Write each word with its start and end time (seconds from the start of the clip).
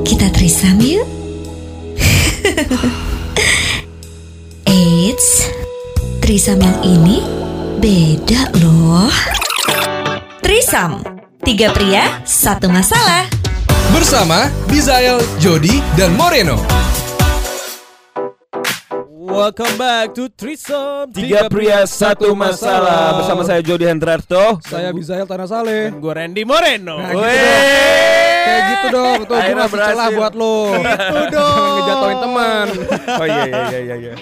Kita 0.00 0.32
trisam 0.32 0.80
yuk. 0.80 1.04
Eits, 4.64 5.44
trisam 6.24 6.56
yang 6.56 6.80
ini 6.80 7.20
beda 7.84 8.48
loh. 8.64 9.12
Trisam, 10.40 11.04
tiga 11.44 11.68
pria, 11.76 12.24
satu 12.24 12.72
masalah. 12.72 13.28
Bersama 13.92 14.48
Bizael, 14.72 15.20
Jody, 15.36 15.84
dan 15.92 16.16
Moreno. 16.16 16.81
Welcome 19.32 19.80
back 19.80 20.12
to 20.12 20.28
Threesome 20.28 21.08
Tiga 21.08 21.48
pria 21.48 21.88
satu 21.88 22.36
masalah 22.36 23.16
bersama 23.16 23.40
saya 23.42 23.64
Jody 23.64 23.88
Hendrarto. 23.88 24.60
Saya 24.60 24.92
Bizael 24.92 25.24
Tanah 25.24 25.48
Saleh. 25.48 25.88
Dan 25.88 26.04
gue 26.04 26.12
Randy 26.12 26.44
Moreno 26.44 27.00
Nah, 27.00 27.08
gitu 27.08 27.16
dong. 27.16 28.42
Kayak 28.42 28.62
gitu 28.68 28.86
dong, 28.90 29.18
tuh 29.22 29.36
gue 29.38 29.54
ngasih 29.54 29.80
celah 29.80 30.08
buat 30.12 30.34
lo. 30.34 30.56
Gitu 30.76 31.22
dong. 31.38 31.56
Jangan 31.56 31.72
ngejatoin 31.78 32.16
teman. 32.20 32.66
Oh 33.08 33.26
iya 33.26 33.42
iya 33.48 33.78
iya 33.80 33.96
iya. 33.96 34.14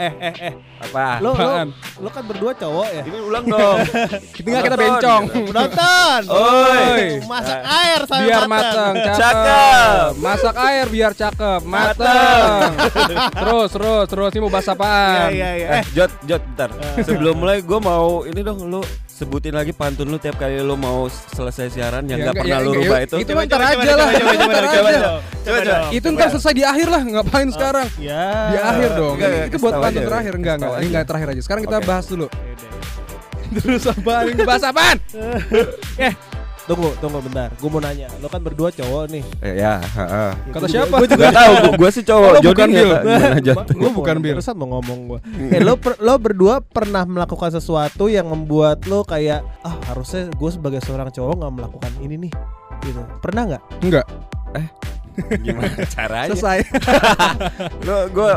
Eh 0.00 0.12
eh 0.18 0.34
eh 0.42 0.54
Apa? 0.80 1.20
Lo, 1.20 1.30
lo, 1.30 1.44
Apaan? 1.52 1.68
lo 2.00 2.08
kan 2.08 2.24
berdua 2.24 2.52
cowok 2.52 2.88
ya 2.88 3.02
Ini 3.04 3.18
ulang 3.20 3.44
dong. 3.44 3.78
Tinggal 4.36 4.62
kita 4.62 4.76
bencong. 4.76 5.22
Nonton 5.50 6.20
Oi. 6.26 7.04
Masak 7.22 7.60
air 7.60 8.00
sampai 8.02 8.24
Biar 8.24 8.44
matang. 8.44 8.48
mateng, 8.48 8.92
cakep. 8.96 9.20
Cakep. 9.20 10.08
Masak 10.18 10.54
air 10.58 10.86
biar 10.88 11.12
cakep, 11.12 11.60
Mateng. 11.62 12.00
mateng. 12.00 12.72
terus, 13.34 13.68
terus, 13.70 14.04
terus 14.08 14.30
ini 14.30 14.40
mau 14.40 14.48
bahas 14.48 14.66
apaan? 14.66 15.28
Iya 15.28 15.28
iya 15.30 15.50
iya 15.54 15.68
Eh, 15.70 15.84
Jot, 15.92 16.12
Jot, 16.24 16.42
bentar. 16.42 16.70
Sebelum 16.98 17.34
mulai 17.36 17.60
gue 17.60 17.78
mau 17.78 18.24
ini 18.24 18.40
dong 18.40 18.64
lu 18.66 18.80
sebutin 19.20 19.52
lagi 19.52 19.70
pantun 19.70 20.08
lu 20.08 20.16
tiap 20.16 20.34
kali 20.34 20.56
lu 20.58 20.72
mau 20.74 21.04
selesai 21.06 21.68
siaran 21.68 22.08
yang 22.08 22.16
Ya, 22.16 22.24
nggak 22.24 22.32
enggak, 22.32 22.44
pernah 22.48 22.56
ya, 22.56 22.64
lu 22.64 22.70
rubah 22.72 22.98
yuk. 22.98 23.06
itu. 23.06 23.16
Itu 23.20 23.30
ntar 23.36 23.60
aja 23.60 23.92
lah. 23.92 24.08
Coba 24.08 24.32
coba 24.32 24.32
Ntar 24.48 24.64
coba 24.64 24.88
aja. 24.88 24.98
coba 24.98 25.20
Coba, 25.40 25.58
coba. 25.60 25.76
Itu 25.92 26.06
ntar 26.10 26.28
selesai 26.30 26.52
di 26.52 26.64
akhir 26.64 26.88
lah, 26.88 27.02
ngapain 27.06 27.48
sekarang? 27.50 27.86
Ya 28.00 28.24
Di 28.48 28.58
akhir 28.58 28.90
dong. 28.94 29.14
Enggak, 29.14 29.28
Ini 29.28 29.36
enggak, 29.36 29.46
itu 29.46 29.56
buat 29.60 29.74
pantun 29.76 30.02
terakhir 30.02 30.32
enggak 30.34 30.54
enggak. 30.56 30.70
Ini 30.72 30.86
enggak 30.88 31.04
terakhir 31.06 31.28
aja. 31.30 31.40
Sekarang 31.44 31.62
kita 31.62 31.78
bahas 31.82 32.06
dulu. 32.08 32.26
Terus 33.60 33.84
apaan? 33.84 34.24
Ini 34.30 34.42
bahas 34.42 34.64
apaan? 34.64 34.96
Eh 36.00 36.12
Tunggu, 36.70 36.94
tunggu 37.02 37.18
bentar. 37.18 37.50
Gue 37.58 37.66
mau 37.66 37.82
nanya. 37.82 38.06
Lo 38.22 38.30
kan 38.30 38.38
berdua 38.38 38.70
cowok 38.70 39.10
nih. 39.10 39.24
Eh, 39.42 39.58
ya, 39.58 39.82
heeh. 39.82 40.30
Kata 40.54 40.62
Gua- 40.62 40.70
siapa? 40.70 40.94
gua 40.94 41.08
juga- 41.10 41.34
tahu, 41.34 41.52
gua, 41.58 41.72
gua 41.74 41.90
sih 41.90 42.04
cowok. 42.06 42.22
Oh, 42.22 42.30
lo 42.30 42.38
Jody 42.38 42.54
bukan 42.54 42.68
Bill. 42.70 42.90
Lu 43.74 43.88
bukan 43.90 44.16
Bir. 44.22 44.34
Barusan 44.38 44.54
mau 44.54 44.68
ngomong 44.70 44.98
gue. 45.08 45.18
eh 45.58 45.60
lo 45.60 45.74
per- 45.74 45.98
lo 45.98 46.14
berdua 46.14 46.62
pernah 46.62 47.02
melakukan 47.02 47.50
sesuatu 47.50 48.06
yang 48.06 48.30
membuat 48.30 48.86
lo 48.86 49.02
kayak 49.02 49.42
ah 49.60 49.74
harusnya 49.90 50.30
gue 50.30 50.50
sebagai 50.54 50.78
seorang 50.78 51.10
cowok 51.10 51.42
nggak 51.42 51.52
melakukan 51.58 51.92
ini 51.98 52.30
nih. 52.30 52.32
Gitu. 52.86 53.02
Pernah 53.18 53.42
nggak? 53.50 53.62
Enggak. 53.82 54.06
Gimana 55.44 55.74
caranya? 55.90 56.32
Selesai. 56.32 56.58
Lo 57.86 58.06
gue 58.08 58.30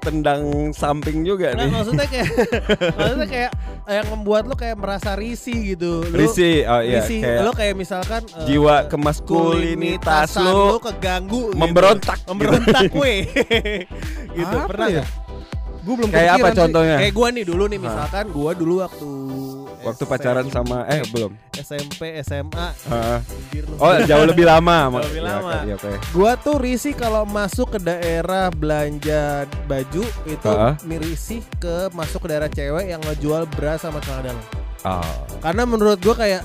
tendang 0.00 0.42
samping 0.70 1.22
juga 1.22 1.52
Nah, 1.52 1.62
nih. 1.62 1.70
maksudnya 1.70 2.06
kayak 2.06 2.28
maksudnya 2.96 3.28
kayak 3.28 3.50
yang 3.86 4.06
membuat 4.08 4.42
lo 4.44 4.54
kayak 4.54 4.74
merasa 4.74 5.14
risih 5.14 5.74
gitu. 5.74 6.02
Lo, 6.02 6.16
Risi, 6.16 6.62
oh 6.62 6.80
iya, 6.80 7.00
risih. 7.00 7.20
kayak 7.20 7.40
Lo 7.42 7.52
kayak 7.52 7.74
misalkan 7.74 8.22
eh, 8.24 8.46
jiwa 8.46 8.86
kemaskulinitas 8.86 10.34
kulinitasaan 10.34 10.44
lu 10.46 10.78
keganggu 10.80 11.42
gitu. 11.46 11.56
memberontak 11.56 12.18
gitu. 12.18 12.28
memberontak 12.28 12.82
weh 13.00 13.20
gitu 14.30 14.56
Apa 14.56 14.66
pernah 14.66 14.88
ya? 14.92 15.04
Gue 15.80 15.94
belum 15.96 16.10
Kayak 16.10 16.32
apa 16.34 16.48
contohnya? 16.54 16.96
kayak 16.98 17.14
gua 17.14 17.28
nih 17.30 17.44
dulu 17.46 17.64
nih 17.66 17.78
misalkan 17.78 18.24
gua 18.28 18.50
dulu 18.52 18.74
waktu 18.78 19.08
Waktu 19.80 20.04
pacaran 20.04 20.46
sama 20.52 20.84
eh 20.86 21.00
belum. 21.08 21.32
SMP 21.56 22.20
SMA 22.20 22.66
lu. 23.64 23.74
Oh, 23.80 23.92
jauh 24.04 24.26
lebih 24.28 24.44
lama. 24.44 24.92
Jauh 25.00 25.08
lebih 25.08 25.22
Iya, 25.24 25.32
lama. 25.32 25.52
Iya, 25.64 25.74
oke. 25.80 25.92
Gua 26.12 26.32
tuh 26.36 26.56
risih 26.60 26.92
kalau 26.92 27.24
masuk 27.24 27.76
ke 27.76 27.78
daerah 27.80 28.52
belanja 28.52 29.48
baju 29.64 30.04
itu 30.28 30.48
Heeh. 30.48 30.72
mirisih 30.84 31.40
ke 31.56 31.88
masuk 31.96 32.24
ke 32.24 32.28
daerah 32.28 32.50
cewek 32.52 32.92
yang 32.92 33.00
ngejual 33.04 33.48
bra 33.56 33.80
sama 33.80 34.00
celana 34.04 34.32
dalam. 34.32 34.44
Oh. 34.84 35.04
Karena 35.40 35.62
menurut 35.68 36.00
gua 36.00 36.16
kayak 36.16 36.42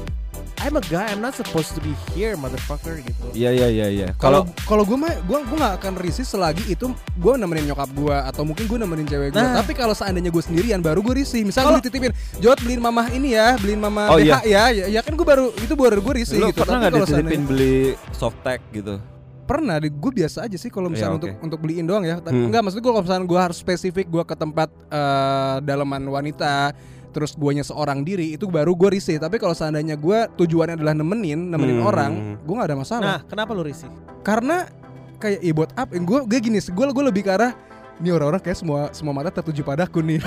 I'm 0.65 0.73
a 0.73 0.81
guy, 0.81 1.05
I'm 1.05 1.21
not 1.21 1.31
supposed 1.31 1.71
to 1.71 1.79
be 1.79 1.93
here, 2.09 2.33
motherfucker 2.33 2.97
gitu. 2.97 3.21
Iya 3.31 3.53
iya 3.53 3.67
iya 3.69 3.87
iya. 3.87 4.07
Kalau 4.17 4.49
Kalau 4.65 4.81
gue 4.81 4.97
mah 4.97 5.13
gue 5.13 5.37
gue 5.39 5.57
nggak 5.61 5.75
akan 5.77 5.93
risih 6.01 6.25
selagi 6.25 6.65
itu 6.67 6.89
gue 7.13 7.33
nemenin 7.37 7.69
nyokap 7.69 7.85
gue 7.87 8.17
atau 8.17 8.41
mungkin 8.41 8.65
gue 8.65 8.79
nemenin 8.79 9.05
cewek 9.05 9.29
gue. 9.29 9.37
Nah. 9.37 9.61
Tapi 9.61 9.71
kalau 9.71 9.93
seandainya 9.93 10.33
gue 10.33 10.41
sendirian 10.41 10.81
baru 10.81 10.99
gue 10.99 11.21
risih. 11.21 11.45
Misal 11.45 11.63
Kalau- 11.63 11.77
gue 11.77 11.85
dititipin, 11.85 12.09
Jod 12.41 12.57
beliin 12.59 12.81
mamah 12.81 13.13
ini 13.13 13.37
ya, 13.37 13.53
beliin 13.55 13.77
mama 13.77 14.09
Oh, 14.09 14.17
BH 14.17 14.41
ya, 14.43 14.73
ya, 14.73 14.85
ya 14.89 14.99
kan 14.99 15.13
gue 15.13 15.21
baru 15.23 15.53
itu 15.53 15.73
baru 15.77 16.01
gue 16.01 16.13
risih 16.17 16.41
lu 16.41 16.49
gitu. 16.49 16.65
pernah 16.65 16.81
nggak 16.81 16.93
dititipin 16.97 17.13
seandainya- 17.13 17.45
beli 17.45 17.77
softtek 18.11 18.59
gitu? 18.73 18.97
Pernah, 19.45 19.77
di- 19.77 19.93
gue 19.93 20.11
biasa 20.15 20.49
aja 20.49 20.57
sih 20.57 20.73
kalau 20.73 20.89
misalnya 20.89 21.13
Iya, 21.13 21.19
untuk 21.21 21.29
oke. 21.29 21.43
untuk 21.45 21.59
beliin 21.61 21.85
doang 21.85 22.01
ya. 22.01 22.17
Tapi 22.17 22.33
Hmm. 22.33 22.49
enggak 22.49 22.65
maksud 22.65 22.81
gue 22.81 22.89
kalau 22.89 23.05
misalnya 23.05 23.25
gue 23.29 23.37
harus 23.39 23.57
spesifik 23.61 24.09
gue 24.09 24.23
ke 24.25 24.33
tempat 24.33 24.73
eh, 24.89 25.55
dalaman 25.61 26.01
wanita 26.01 26.73
terus 27.15 27.31
guanya 27.33 27.63
seorang 27.63 28.03
diri 28.03 28.35
itu 28.35 28.43
baru 28.45 28.75
gue 28.75 28.91
risih 28.91 29.15
tapi 29.15 29.39
kalau 29.39 29.55
seandainya 29.55 29.95
gue 29.95 30.27
tujuannya 30.35 30.75
adalah 30.75 30.91
nemenin 30.93 31.47
nemenin 31.47 31.79
Hmm. 31.79 31.87
orang 31.87 32.11
gue 32.37 32.53
nggak 32.53 32.67
ada 32.67 32.77
masalah 32.77 33.03
Nah, 33.07 33.19
kenapa 33.23 33.55
lu 33.55 33.63
risih? 33.63 33.87
karena 34.19 34.67
kayak 35.15 35.39
ya 35.39 35.53
buat 35.55 35.71
apa 35.73 35.95
gue 35.95 36.19
gue 36.27 36.39
gini 36.41 36.59
gue 36.59 36.85
gue 36.85 37.05
lebih 37.05 37.23
ke 37.23 37.31
arah 37.31 37.55
ini 37.95 38.09
orang-orang 38.09 38.39
kayak 38.39 38.57
semua 38.57 38.91
semua 38.91 39.11
mata 39.11 39.31
tertuju 39.31 39.63
padaku 39.63 39.99
nih 39.99 40.19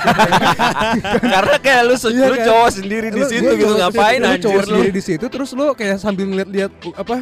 Karena 1.35 1.57
kayak 1.59 1.83
lu, 1.85 1.95
Iya 2.01 2.27
lu 2.27 2.35
kan? 2.35 2.47
cowok 2.47 2.71
sendiri 2.73 3.07
di 3.09 3.21
Lu- 3.21 3.29
situ 3.29 3.51
gitu 3.55 3.73
ngapain 3.75 4.17
sendiri, 4.17 4.33
lu 4.33 4.41
cowok 4.41 4.55
anjir 4.55 4.65
lu? 4.65 4.73
sendiri 4.73 4.91
di 4.91 5.03
situ 5.03 5.25
terus 5.29 5.51
lu 5.53 5.65
kayak 5.75 5.97
sambil 5.99 6.25
ngeliat-liat 6.27 6.73
uh, 6.83 6.95
apa 6.97 7.15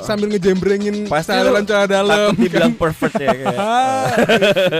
sambil 0.00 0.26
ngejembrengin 0.28 0.94
lu 1.04 1.10
celana 1.24 1.86
dalam 1.86 2.30
Takut 2.30 2.36
dibilang 2.38 2.74
perfect 2.74 3.14
ya 3.16 3.32
kayak. 3.32 3.56
Ah, 3.56 4.04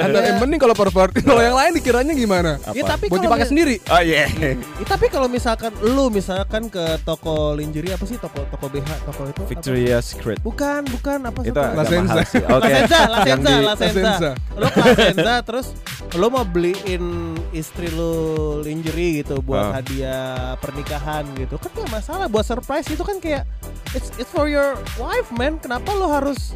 ada 0.02 0.18
yang 0.22 0.38
penting 0.38 0.58
kalau 0.58 0.74
pervert 0.74 1.12
kalau 1.24 1.40
yang 1.40 1.56
lain 1.56 1.72
dikiranya 1.72 2.12
gimana 2.12 2.50
Apa? 2.60 2.74
Ya 2.74 2.82
tapi 2.84 3.08
buat 3.08 3.16
kalau 3.16 3.24
dipakai 3.26 3.46
sendiri 3.48 3.74
Oh 3.88 4.00
iya. 4.00 4.28
Ya, 4.74 4.84
tapi 4.84 5.06
kalau 5.08 5.24
misalkan 5.24 5.72
lu 5.80 6.10
misalkan 6.10 6.68
ke 6.68 6.84
toko 7.00 7.54
lingerie 7.54 7.90
apa 7.90 8.04
sih 8.04 8.18
toko 8.18 8.44
toko 8.44 8.66
BH 8.68 8.88
toko 9.06 9.22
itu 9.24 9.40
apa? 9.40 9.48
Victoria's 9.48 10.04
Secret. 10.04 10.38
Bukan, 10.42 10.84
bukan 10.90 11.18
apa 11.22 11.38
sih? 11.40 11.48
Itu 11.48 11.58
agak 11.58 11.86
Senza. 11.86 12.12
mahal 12.12 12.26
sih. 12.26 12.42
Oke. 12.44 12.68
Lasenza, 12.74 13.00
Yang 13.24 13.40
Lasenza, 13.64 14.30
di- 14.34 15.13
Lo 15.14 15.22
Lasenza 15.22 15.36
terus 15.42 15.66
lo 16.12 16.26
mau 16.28 16.42
beliin 16.42 17.04
istri 17.50 17.86
lo 17.88 18.12
lingerie 18.60 19.22
gitu 19.22 19.38
buat 19.40 19.64
Ah. 19.64 19.72
hadiah 19.78 20.26
pernikahan 20.58 21.22
gitu. 21.34 21.54
Kan 21.56 21.70
gak 21.72 21.90
masalah 21.92 22.26
buat 22.26 22.42
surprise 22.42 22.86
itu 22.86 23.00
kan 23.00 23.18
kayak 23.18 23.46
it's 23.92 24.10
it's 24.16 24.28
for 24.28 24.46
your 24.46 24.74
wife, 24.94 25.30
man. 25.30 25.56
Kenapa 25.56 25.90
lo 25.90 26.06
harus 26.08 26.54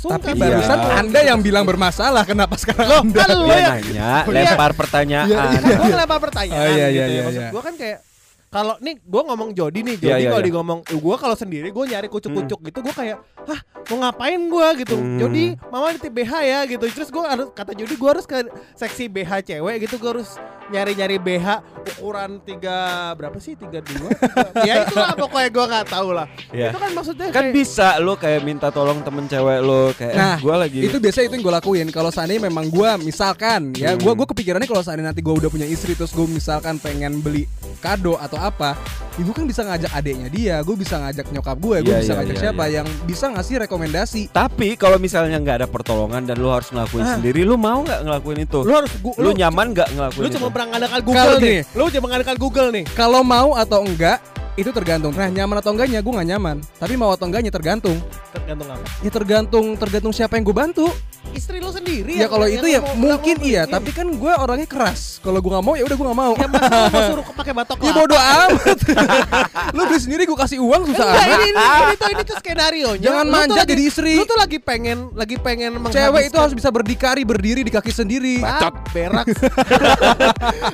sungkan 0.00 0.32
Iya. 0.32 0.42
barusan 0.42 0.78
bayar? 0.80 0.98
anda 0.98 1.20
yang 1.22 1.40
bilang 1.40 1.62
bermasalah 1.62 2.22
kenapa 2.24 2.56
sekarang 2.56 2.88
Loh, 2.88 3.00
anda 3.02 3.20
kan 3.20 3.28
lo 3.30 3.44
Dia 3.44 3.52
yang 3.54 3.72
nanya, 3.76 4.10
Iya. 4.24 4.32
lempar 4.48 4.70
Iya, 4.72 4.78
pertanyaan. 4.78 5.28
iya. 5.28 5.76
gue 5.76 5.88
ngelempar 5.88 6.18
pertanyaan 6.20 6.56
Oh, 6.58 6.66
iya, 6.66 6.86
iya, 6.88 6.88
gitu 6.88 6.96
iya, 7.04 7.04
ya. 7.04 7.22
Maksud 7.22 7.36
iya. 7.36 7.50
gue 7.50 7.62
kan 7.62 7.74
kayak 7.76 7.98
kalau 8.50 8.74
nih 8.78 8.98
gue 8.98 9.22
ngomong 9.22 9.54
Jody 9.54 9.80
nih, 9.80 9.94
Iya, 9.94 10.02
Jody 10.10 10.18
iya, 10.18 10.28
kalau 10.28 10.42
iya. 10.42 10.48
di 10.50 10.52
ngomong 10.52 10.78
gue 10.82 11.16
kalau 11.16 11.36
sendiri 11.36 11.70
gue 11.70 11.84
nyari 11.86 12.08
kucuk-kucuk 12.08 12.58
gitu 12.60 12.78
gue 12.80 12.90
kayak 12.92 13.16
hah 13.40 13.60
mau 13.86 14.02
ngapain 14.02 14.42
gue 14.42 14.68
gitu 14.76 14.96
Hmm. 14.96 15.16
Jody 15.16 15.44
mama 15.64 15.90
nitip 15.90 16.10
BH 16.10 16.32
ya 16.42 16.58
gitu 16.66 16.82
terus 16.84 17.08
gue 17.08 17.22
harus 17.22 17.46
kata 17.48 17.72
Jody 17.72 17.94
gue 17.94 18.10
harus 18.10 18.26
ke 18.26 18.42
seksi 18.74 19.06
BH 19.06 19.30
cewek 19.46 19.76
gitu 19.80 19.96
gue 19.96 20.10
harus 20.12 20.34
nyari-nyari 20.66 21.16
BH 21.16 21.46
ukuran 21.92 22.38
tiga 22.40 22.76
berapa 23.14 23.38
sih 23.38 23.54
tiga 23.54 23.78
dua 23.80 24.10
ya 24.68 24.82
itulah 24.82 25.14
pokoknya 25.14 25.48
gue 25.48 25.64
nggak 25.68 25.86
tahu 25.88 26.08
lah 26.10 26.26
Iya. 26.50 26.68
itu 26.68 26.78
kan 26.80 26.90
maksudnya 26.90 27.26
Kan 27.28 27.34
kayak- 27.44 27.54
bisa 27.54 27.88
lu 27.98 28.14
kayak 28.14 28.42
minta 28.42 28.68
tolong 28.68 28.98
temen 29.00 29.26
cewek 29.26 29.58
lu 29.60 29.94
kayak 29.94 30.14
Nah, 30.16 30.26
eh, 30.32 30.38
gua 30.40 30.56
lagi 30.58 30.82
itu 30.82 30.98
biasa 30.98 31.22
itu 31.22 31.32
yang 31.32 31.44
gue 31.44 31.54
lakuin 31.54 31.86
kalau 31.88 32.10
seandainya 32.10 32.42
memang 32.44 32.66
gue 32.66 32.90
misalkan 33.00 33.70
ya 33.72 33.94
Hmm. 33.94 34.00
gue 34.00 34.12
gue 34.12 34.26
kepikirannya 34.28 34.66
kalau 34.66 34.82
seandainya 34.82 35.10
nanti 35.10 35.22
gue 35.22 35.34
udah 35.36 35.46
punya 35.48 35.64
istri 35.64 35.94
terus 35.94 36.10
gue 36.10 36.26
misalkan 36.26 36.76
pengen 36.76 37.18
beli 37.18 37.46
kado 37.78 38.14
atau 38.16 38.39
apa 38.42 38.70
ibu 39.14 39.30
kan 39.30 39.44
bisa 39.44 39.60
ngajak 39.62 39.90
adiknya 39.90 40.28
dia 40.28 40.56
gue 40.58 40.72
bisa 40.72 40.96
ngajak 40.96 41.28
nyokap 41.28 41.56
gue 41.56 41.76
gue 41.78 41.90
Iya, 41.90 41.98
bisa 41.98 42.06
iya, 42.06 42.18
ngajak 42.18 42.34
iya, 42.34 42.42
siapa 42.42 42.64
iya. 42.64 42.74
yang 42.74 42.86
bisa 43.04 43.24
ngasih 43.28 43.54
rekomendasi 43.60 44.22
Tapi 44.30 44.68
kalau 44.74 44.96
misalnya 44.96 45.36
nggak 45.36 45.56
ada 45.58 45.68
pertolongan 45.68 46.22
dan 46.22 46.36
lu 46.36 46.48
harus 46.48 46.68
ngelakuin 46.68 47.02
Ah. 47.02 47.14
sendiri, 47.14 47.42
lu 47.42 47.54
mau 47.54 47.80
nggak 47.80 48.00
ngelakuin 48.00 48.38
itu? 48.40 48.58
lu 48.60 48.72
harus 48.72 48.92
gu- 48.96 49.16
Lu, 49.16 49.30
nyaman 49.30 49.66
nggak 49.70 49.88
ngelakuin 49.90 50.20
lu 50.20 50.26
itu? 50.26 50.36
cuma 50.36 50.48
mengandalkan 50.48 50.90
Kalau 50.96 51.06
Google 51.06 51.36
nih 51.38 51.58
gini. 51.60 51.76
lu 51.76 51.84
cuma 51.86 52.02
mengandalkan 52.02 52.36
Google 52.38 52.68
nih 52.70 52.84
kalau 52.90 53.20
mau 53.20 53.48
atau 53.52 53.80
enggak 53.82 54.18
itu 54.52 54.70
tergantung 54.70 55.12
nah 55.12 55.26
nyaman 55.26 55.56
atau 55.58 55.70
enggaknya 55.70 55.98
gue 55.98 56.12
nggak 56.12 56.28
nyaman 56.28 56.56
tapi 56.74 56.94
mau 56.94 57.08
atau 57.08 57.24
enggaknya 57.24 57.48
tergantung 57.48 57.96
tergantung 58.30 58.68
apa 58.68 58.84
ya 59.00 59.10
tergantung 59.10 59.66
tergantung 59.74 60.12
siapa 60.12 60.34
yang 60.34 60.44
gue 60.44 60.52
bantu 60.52 60.86
istri 61.30 61.56
lu 61.56 61.70
sendiri 61.70 62.12
ya 62.12 62.26
yang- 62.26 62.30
kalau 62.30 62.46
itu 62.46 62.66
ya 62.66 62.80
mau- 62.80 62.96
mungkin 63.14 63.36
mau 63.36 63.46
iya 63.46 63.62
beliin. 63.62 63.72
tapi 63.72 63.90
kan 63.90 64.06
gue 64.08 64.32
orangnya 64.34 64.66
keras 64.66 65.00
kalau 65.20 65.38
gue 65.38 65.46
nggak 65.48 65.62
mau 65.62 65.74
ya 65.74 65.84
udah 65.84 65.94
gue 65.94 66.06
nggak 66.06 66.18
mau 66.18 66.32
Ya 66.32 66.46
masa 66.46 66.66
lu 66.66 66.88
mau 66.88 67.02
suruh 67.06 67.24
pakai 67.30 67.52
batok 67.52 67.76
ya 67.86 67.92
bodo 67.92 68.16
amat 68.16 68.78
lu 69.76 69.82
beli 69.84 70.00
sendiri 70.00 70.22
gue 70.24 70.38
kasih 70.38 70.58
uang 70.58 70.82
susah 70.86 71.06
Enggak, 71.06 71.22
amat 71.22 71.38
ini, 71.38 71.46
ini, 71.46 71.60
ini 71.60 71.94
tuh 71.94 72.08
ini 72.08 72.22
tuh 72.24 72.36
skenario 72.36 72.90
Jangan 72.96 73.26
manja 73.26 73.62
jadi 73.62 73.82
istri. 73.82 74.12
Lu 74.12 74.24
tuh 74.24 74.36
lagi 74.36 74.58
pengen 74.58 74.98
lagi 75.12 75.36
pengen 75.36 75.78
Cewek 75.86 76.28
itu 76.28 76.36
harus 76.36 76.52
bisa 76.52 76.68
berdikari 76.68 77.22
berdiri 77.22 77.60
di 77.60 77.70
kaki 77.70 77.90
sendiri. 77.90 78.38
Bacot 78.38 78.74
berak. 78.90 79.26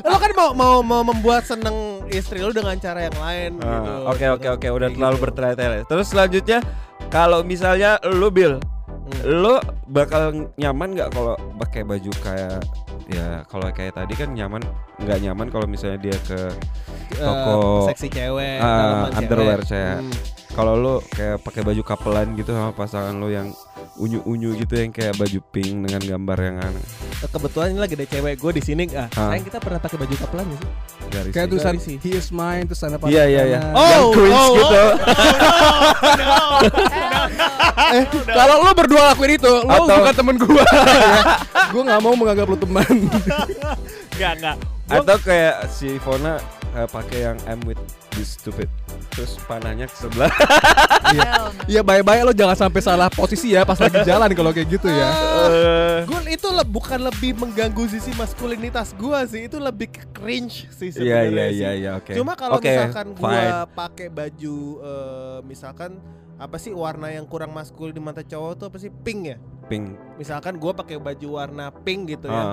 lu 0.02 0.16
kan 0.22 0.30
mau 0.32 0.50
mau 0.52 0.76
mau 0.80 1.02
membuat 1.02 1.44
seneng 1.44 1.74
istri 2.08 2.40
lu 2.40 2.50
dengan 2.50 2.76
cara 2.76 3.04
yang 3.04 3.16
lain 3.16 3.50
Ah, 3.58 3.68
gitu. 3.68 3.92
Oke 4.08 4.26
oke 4.30 4.46
oke 4.52 4.66
udah 4.68 4.88
Kayak 4.88 4.96
terlalu 4.96 5.14
gitu. 5.14 5.24
bertele-tele. 5.24 5.78
Terus 5.84 6.06
selanjutnya 6.08 6.58
Kalau 7.06 7.40
misalnya 7.42 7.90
lu 8.04 8.28
Bill, 8.28 8.58
Hmm. 8.58 9.22
lu 9.22 9.54
bakal 9.86 10.50
nyaman 10.58 10.88
nggak 10.92 11.14
kalau 11.14 11.34
pakai 11.56 11.86
baju 11.86 12.10
kayak 12.18 12.58
ya 13.06 13.46
kalau 13.46 13.70
kayak 13.70 13.94
tadi 13.94 14.14
kan 14.18 14.34
nyaman 14.34 14.58
nggak 14.98 15.18
nyaman 15.22 15.46
kalau 15.46 15.66
misalnya 15.66 15.98
dia 16.02 16.16
ke 16.26 16.40
Toko- 17.14 17.86
seksi 17.86 18.10
cewek, 18.10 18.58
dalaman 18.58 19.14
underwear 19.14 19.60
cewek. 19.62 19.70
saya. 19.70 19.94
Hmm. 20.02 20.10
kalau 20.58 20.74
lu 20.74 20.94
kayak 21.14 21.38
pakai 21.38 21.62
baju 21.62 21.82
kapelan 21.86 22.34
gitu 22.34 22.50
sama 22.50 22.74
pasangan 22.74 23.14
lu 23.14 23.30
yang 23.30 23.54
unyu-unyu 23.96 24.56
gitu 24.56 24.74
yang 24.74 24.90
kayak 24.90 25.16
baju 25.16 25.40
pink 25.50 25.72
dengan 25.82 26.00
gambar 26.00 26.38
yang 26.38 26.56
aneh 26.60 26.84
Kebetulan 27.16 27.72
ini 27.72 27.80
lagi 27.80 27.94
ada 27.96 28.06
cewek 28.06 28.34
gue 28.36 28.52
di 28.52 28.62
sini. 28.62 28.84
Ah, 28.92 29.08
Ah. 29.10 29.32
sayang 29.32 29.44
kita 29.44 29.56
pernah 29.56 29.80
pakai 29.80 29.96
baju 29.96 30.14
kapelan 30.14 30.44
nggak 30.46 30.60
sih? 30.60 30.70
garis 31.06 31.32
Kayak 31.32 31.46
tulisan 31.48 31.74
he 31.80 32.10
is 32.12 32.28
mine 32.28 32.64
terus 32.68 32.76
tanda 32.76 33.00
Iya 33.02 33.24
iya 33.24 33.42
iya. 33.46 33.60
kanan. 33.62 33.72
Oh, 33.74 33.88
yang 33.88 34.04
cringe 34.12 34.36
oh, 34.36 34.48
gitu. 34.52 34.82
Eh, 37.86 38.04
kalau 38.26 38.64
lu 38.64 38.72
berdua 38.72 39.12
lakuin 39.12 39.36
itu, 39.36 39.52
lu 39.62 39.70
Atau- 39.70 40.00
bukan 40.00 40.14
temen 40.14 40.34
gua. 40.36 40.58
ya. 40.66 40.84
Gua 41.70 41.82
nggak 41.86 42.00
mau 42.00 42.14
menganggap 42.14 42.46
lu 42.48 42.58
teman. 42.58 42.88
Enggak, 44.12 44.32
enggak. 44.36 44.56
Atau 44.86 45.16
kayak 45.20 45.56
si 45.68 45.98
Fona 45.98 46.38
eh, 46.76 46.86
pakai 46.86 47.18
yang 47.24 47.38
I'm 47.44 47.64
with 47.64 47.80
this 48.12 48.36
stupid. 48.36 48.68
Terus 49.10 49.40
panahnya 49.42 49.88
ke 49.88 49.96
sebelah. 49.96 50.28
Iya 51.64 51.80
bye-bye 51.80 52.22
lo 52.22 52.32
jangan 52.32 52.58
sampai 52.58 52.80
salah 52.80 53.08
posisi 53.08 53.54
ya 53.54 53.62
pas 53.62 53.78
lagi 53.78 54.02
jalan 54.02 54.28
kalau 54.32 54.50
kayak 54.50 54.68
gitu 54.68 54.86
ya. 54.86 55.08
Eh, 55.48 55.98
Gue 56.04 56.20
itu 56.28 56.48
le- 56.48 56.66
bukan 56.66 57.00
lebih 57.00 57.32
mengganggu 57.34 57.88
sisi 57.88 58.12
maskulinitas 58.12 58.92
gue 58.92 59.18
sih, 59.26 59.40
itu 59.46 59.56
lebih 59.56 59.88
cringe 60.12 60.66
sih 60.68 60.90
Iya 60.92 61.24
sebenarnya 61.24 61.30
iya 61.30 61.46
sih. 61.46 61.56
iya 61.56 61.70
iya 61.72 61.90
oke. 61.96 62.12
Cuma 62.12 62.32
kalau 62.34 62.58
Oke, 62.58 62.68
misalkan 62.68 63.06
gua 63.14 63.64
pakai 63.66 64.08
baju 64.08 64.56
eh, 64.82 65.38
misalkan 65.42 65.90
apa 66.36 66.56
sih 66.56 66.70
warna 66.70 67.08
yang 67.08 67.24
kurang 67.24 67.50
maskul 67.50 67.88
di 67.88 67.98
mata 67.98 68.20
cowok 68.20 68.52
tuh 68.54 68.66
apa 68.68 68.76
sih 68.76 68.90
pink 68.92 69.20
ya? 69.26 69.36
pink. 69.66 69.96
Misalkan 70.14 70.58
gua 70.58 70.74
pakai 70.74 70.98
baju 70.98 71.28
warna 71.32 71.70
pink 71.72 72.12
gitu 72.12 72.28
Ah, 72.28 72.34
ya. 72.34 72.44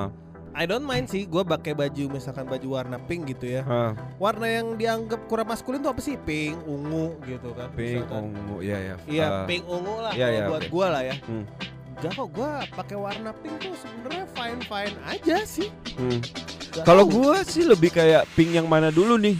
I 0.54 0.64
don't 0.64 0.86
mind 0.86 1.10
sih 1.10 1.26
gua 1.26 1.42
pakai 1.42 1.74
baju 1.74 2.14
misalkan 2.14 2.46
baju 2.46 2.68
warna 2.72 3.02
pink 3.02 3.26
gitu 3.28 3.50
ya. 3.50 3.62
ah, 3.64 3.98
Warna 4.16 4.46
yang 4.46 4.78
dianggap 4.78 5.26
kurang 5.26 5.50
maskulin 5.50 5.82
tuh 5.82 5.90
apa 5.90 5.98
sih? 5.98 6.14
Pink, 6.16 6.62
ungu 6.64 7.18
gitu 7.26 7.50
kan. 7.54 7.74
pink 7.74 8.06
misalkan. 8.06 8.22
ungu 8.30 8.56
iya 8.62 8.78
iya. 8.80 8.96
Iya, 9.04 9.26
Ah, 9.26 9.46
pink 9.46 9.66
ungu 9.66 9.96
lah 9.98 10.14
iya, 10.14 10.26
kalau 10.26 10.38
iya, 10.38 10.46
buat 10.48 10.62
oke. 10.62 10.70
gua 10.70 10.88
lah 10.90 11.02
ya. 11.04 11.16
Hmm. 11.26 11.46
Enggak 11.94 12.12
kok 12.14 12.30
gua 12.30 12.50
pakai 12.70 12.98
warna 12.98 13.32
pink 13.34 13.56
tuh 13.60 13.74
sebenarnya 13.76 14.26
fine 14.30 14.62
fine 14.64 14.96
aja 15.04 15.38
sih. 15.42 15.70
hmm. 15.96 16.20
Kalau 16.82 17.06
gua 17.06 17.42
sih 17.42 17.66
lebih 17.66 17.90
kayak 17.90 18.30
pink 18.34 18.54
yang 18.54 18.66
mana 18.66 18.90
dulu 18.90 19.18
nih? 19.18 19.34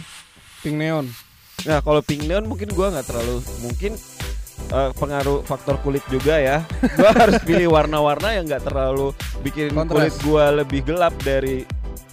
Pink 0.60 0.76
neon. 0.76 1.06
Nah 1.62 1.78
kalau 1.78 2.02
pink 2.02 2.26
neon 2.26 2.42
mungkin 2.44 2.70
gua 2.70 2.90
nggak 2.90 3.06
terlalu 3.06 3.38
mungkin 3.60 3.94
eh, 4.66 4.90
pengaruh 4.94 5.42
faktor 5.42 5.76
kulit 5.80 6.04
juga 6.06 6.36
ya. 6.36 6.64
Gua 6.96 7.10
harus 7.10 7.36
pilih 7.40 7.68
warna-warna 7.70 8.32
yang 8.32 8.44
nggak 8.44 8.64
terlalu 8.64 9.12
bikin 9.40 9.70
Kontras. 9.70 9.92
kulit 9.92 10.14
gua 10.22 10.44
lebih 10.54 10.80
gelap 10.84 11.12
dari 11.20 11.66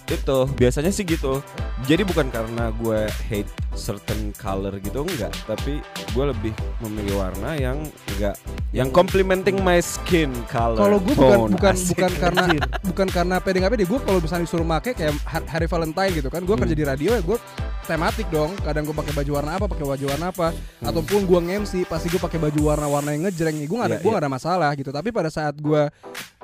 itu. 0.04 0.38
Biasanya 0.52 0.92
sih 0.92 1.02
gitu. 1.02 1.40
Jadi 1.82 2.04
bukan 2.04 2.28
karena 2.28 2.70
gue 2.70 3.00
hate 3.26 3.48
certain 3.72 4.30
color 4.36 4.76
gitu 4.78 5.02
enggak, 5.02 5.32
tapi 5.48 5.80
gue 6.12 6.24
lebih 6.28 6.52
memilih 6.78 7.18
warna 7.18 7.56
yang 7.56 7.82
enggak 8.12 8.36
yang 8.70 8.86
complementing 8.86 9.58
my 9.58 9.80
skin 9.80 10.30
color. 10.46 10.76
Kalau 10.76 10.98
gue 11.00 11.10
bukan 11.10 11.38
bukan 11.50 11.74
Asik. 11.74 11.96
bukan 11.96 12.12
karena 12.20 12.44
bukan 12.92 13.08
karena 13.08 13.36
pede 13.40 13.56
nggak 13.58 13.72
pede. 13.72 13.84
Gue 13.88 13.98
kalau 13.98 14.20
misalnya 14.20 14.44
disuruh 14.46 14.62
make 14.62 14.92
kayak 14.92 15.16
har- 15.24 15.48
hari 15.48 15.66
Valentine 15.66 16.12
gitu 16.14 16.28
kan. 16.28 16.44
Gue 16.44 16.54
Hmm. 16.54 16.62
kerja 16.62 16.76
di 16.76 16.84
radio 16.84 17.10
ya 17.16 17.22
gue 17.24 17.38
tematik 17.84 18.26
dong. 18.28 18.54
Kadang 18.58 18.82
gue 18.82 18.94
pakai 18.94 19.12
baju 19.12 19.30
warna 19.32 19.50
apa, 19.56 19.66
pakai 19.66 19.86
baju 19.86 20.04
warna 20.06 20.26
apa. 20.28 20.48
Hmm. 20.50 20.88
Ataupun 20.88 21.20
gue 21.22 21.38
nge-MC 21.42 21.72
pasti 21.84 22.06
gue 22.06 22.18
pakai 22.18 22.38
baju 22.38 22.60
warna-warna 22.64 23.10
yang 23.10 23.26
ngejreng. 23.26 23.56
Gue 23.60 23.76
nggak 23.76 23.88
ada 23.88 23.96
Iya, 23.96 24.02
gue 24.02 24.08
iya. 24.08 24.14
nggak 24.14 24.24
ada 24.24 24.32
masalah 24.32 24.70
gitu. 24.74 24.90
Tapi 24.90 25.08
pada 25.10 25.28
saat 25.28 25.54
gue 25.54 25.82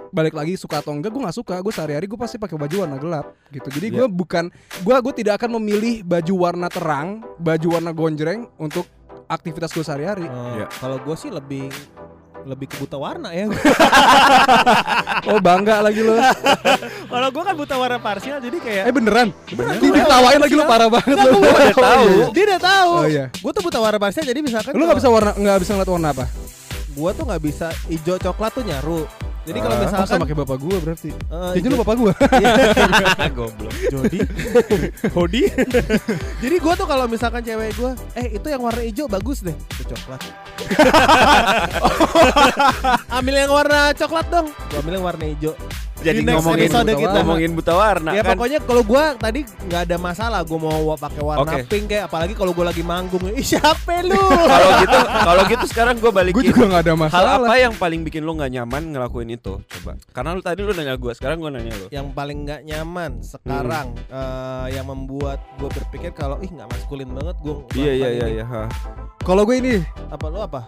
balik 0.09 0.33
lagi 0.33 0.57
suka 0.57 0.81
atau 0.81 0.97
enggak 0.97 1.13
gue 1.13 1.21
nggak 1.21 1.37
suka 1.37 1.61
gue 1.61 1.69
sehari-hari 1.69 2.09
gue 2.09 2.17
pasti 2.17 2.41
pakai 2.41 2.57
baju 2.57 2.81
warna 2.81 2.97
gelap 2.97 3.29
gitu 3.53 3.69
jadi 3.69 3.87
Iya. 3.87 3.97
gue 4.01 4.07
bukan 4.09 4.49
gue 4.81 4.95
gue 5.05 5.15
tidak 5.15 5.37
akan 5.37 5.61
memilih 5.61 6.01
baju 6.01 6.33
warna 6.39 6.73
terang 6.73 7.21
baju 7.37 7.77
warna 7.77 7.93
gonjreng 7.93 8.49
untuk 8.57 8.89
aktivitas 9.29 9.69
gue 9.69 9.85
sehari-hari 9.85 10.25
Eh, 10.25 10.65
Iya. 10.65 10.67
Kalau 10.73 10.97
gue 10.97 11.13
sih 11.13 11.29
lebih 11.29 11.69
lebih 12.45 12.67
ke 12.67 12.77
buta 12.77 12.95
warna 12.95 13.31
ya. 13.31 13.49
oh 15.29 15.39
bangga 15.39 15.81
lagi 15.81 16.01
lo 16.01 16.15
Kalau 17.13 17.29
gue 17.29 17.43
kan 17.43 17.55
buta 17.55 17.75
warna 17.75 17.99
parsial 17.99 18.39
jadi 18.39 18.57
kayak 18.57 18.85
eh 18.85 18.93
beneran 18.93 19.29
Beneran, 19.49 19.79
Di- 19.79 19.89
gua 19.89 19.99
ditawain 19.99 20.39
lagi 20.39 20.55
lo 20.55 20.65
parah 20.65 20.89
banget 20.89 21.17
lo 21.17 21.31
gua 21.35 21.51
udah 21.51 21.77
tahu. 21.91 22.07
Dia 22.31 22.45
udah 22.47 22.61
tahu. 22.61 22.93
Oh, 22.95 23.07
iya. 23.07 23.27
Gue 23.33 23.51
tuh 23.51 23.63
buta 23.63 23.79
warna 23.79 23.99
parsial 23.99 24.25
jadi 24.25 24.39
misalkan 24.39 24.73
Lu 24.73 24.85
nggak 24.85 24.99
bisa 24.99 25.09
warna 25.09 25.33
nggak 25.33 25.59
bisa 25.61 25.71
ngeliat 25.75 25.91
warna 25.91 26.09
apa? 26.13 26.25
Gue 26.89 27.11
tuh 27.13 27.25
nggak 27.25 27.43
bisa 27.43 27.67
hijau 27.87 28.17
coklat 28.19 28.53
tuh 28.53 28.65
nyaru. 28.65 29.03
Jadi 29.49 29.59
kalau 29.59 29.71
Ah, 29.71 29.79
Oh, 29.79 29.85
misalkan 29.87 30.09
sama 30.13 30.25
kayak 30.25 30.41
bapak 30.45 30.59
gua 30.59 30.77
berarti. 30.79 31.09
eh, 31.09 31.17
Kayaknya 31.25 31.57
lu 31.65 31.73
hijau- 31.73 31.81
bapak 31.81 31.97
gua. 31.97 32.13
Goblok. 33.39 33.75
Jody. 33.89 34.19
Hodi. 35.17 35.43
Jadi 36.39 36.57
gue 36.59 36.73
tuh 36.75 36.87
kalau 36.87 37.05
misalkan 37.07 37.41
cewek 37.41 37.73
gue 37.73 37.91
Eh 38.15 38.37
itu 38.37 38.47
yang 38.47 38.61
warna 38.61 38.83
hijau 38.83 39.07
bagus 39.07 39.41
deh. 39.41 39.57
Itu 39.73 39.89
coklat. 39.89 40.21
Ambil 43.11 43.35
yang 43.37 43.51
warna 43.51 43.93
coklat 43.93 44.27
dong. 44.29 44.47
Gue 44.69 44.79
ambil 44.79 44.95
yang 44.95 45.07
warna 45.07 45.25
hijau 45.27 45.53
Jadi 45.99 46.15
Di 46.15 46.25
next 46.25 46.37
ngomongin 46.39 46.63
episode 46.65 46.87
buta, 46.87 46.95
kita. 46.97 47.19
ngomongin 47.19 47.51
buta 47.53 47.73
warna 47.75 48.11
Ya 48.11 48.23
kan. 48.23 48.31
pokoknya 48.33 48.59
kalau 48.61 48.83
gue 48.83 49.05
tadi 49.19 49.41
nggak 49.43 49.81
ada 49.83 49.97
masalah 49.97 50.41
Gue 50.41 50.57
mau 50.57 50.79
pakai 50.95 51.21
warna 51.21 51.43
Oke. 51.43 51.67
pink 51.67 51.85
kayak 51.89 52.05
Apalagi 52.07 52.33
kalau 52.33 52.53
gue 52.53 52.63
lagi 52.63 52.83
manggung 52.83 53.23
Ih 53.29 53.43
siapa 53.43 54.01
lu 54.01 54.15
Kalau 54.49 54.71
gitu, 54.79 54.99
kalau 55.05 55.43
gitu 55.45 55.65
sekarang 55.67 55.95
gue 55.95 56.05
Gua 56.05 56.15
balikin. 56.15 56.45
juga 56.47 56.63
nggak 56.67 56.83
ada 56.83 56.93
Hal 56.93 57.01
masalah. 57.01 57.33
apa 57.41 57.55
yang 57.57 57.75
paling 57.75 58.01
bikin 58.01 58.23
lu 58.23 58.33
nggak 58.33 58.51
nyaman 58.53 58.83
ngelakuin 58.89 59.31
itu? 59.31 59.59
Coba. 59.61 59.99
Karena 60.09 60.31
lu 60.33 60.41
tadi 60.41 60.61
lu 60.61 60.71
nanya 60.71 60.95
gue, 60.95 61.13
sekarang 61.13 61.37
gue 61.39 61.51
nanya 61.51 61.75
lu. 61.75 61.87
Yang 61.89 62.07
paling 62.13 62.39
nggak 62.45 62.61
nyaman 62.65 63.11
sekarang 63.21 63.87
eh, 64.09 64.67
Yang 64.73 64.87
membuat 64.87 65.39
gue 65.57 65.69
berpikir 65.69 66.11
kalau 66.13 66.39
Ih 66.39 66.49
nggak 66.49 66.69
maskulin 66.69 67.11
banget 67.11 67.37
gue 67.41 67.55
Iya 67.75 67.93
iya 67.93 68.09
iya 68.15 68.27
iya. 68.33 68.45
Kalau 69.21 69.43
gue 69.43 69.57
ini 69.57 69.83
Apa 70.09 70.27
lu 70.27 70.39
apa? 70.39 70.65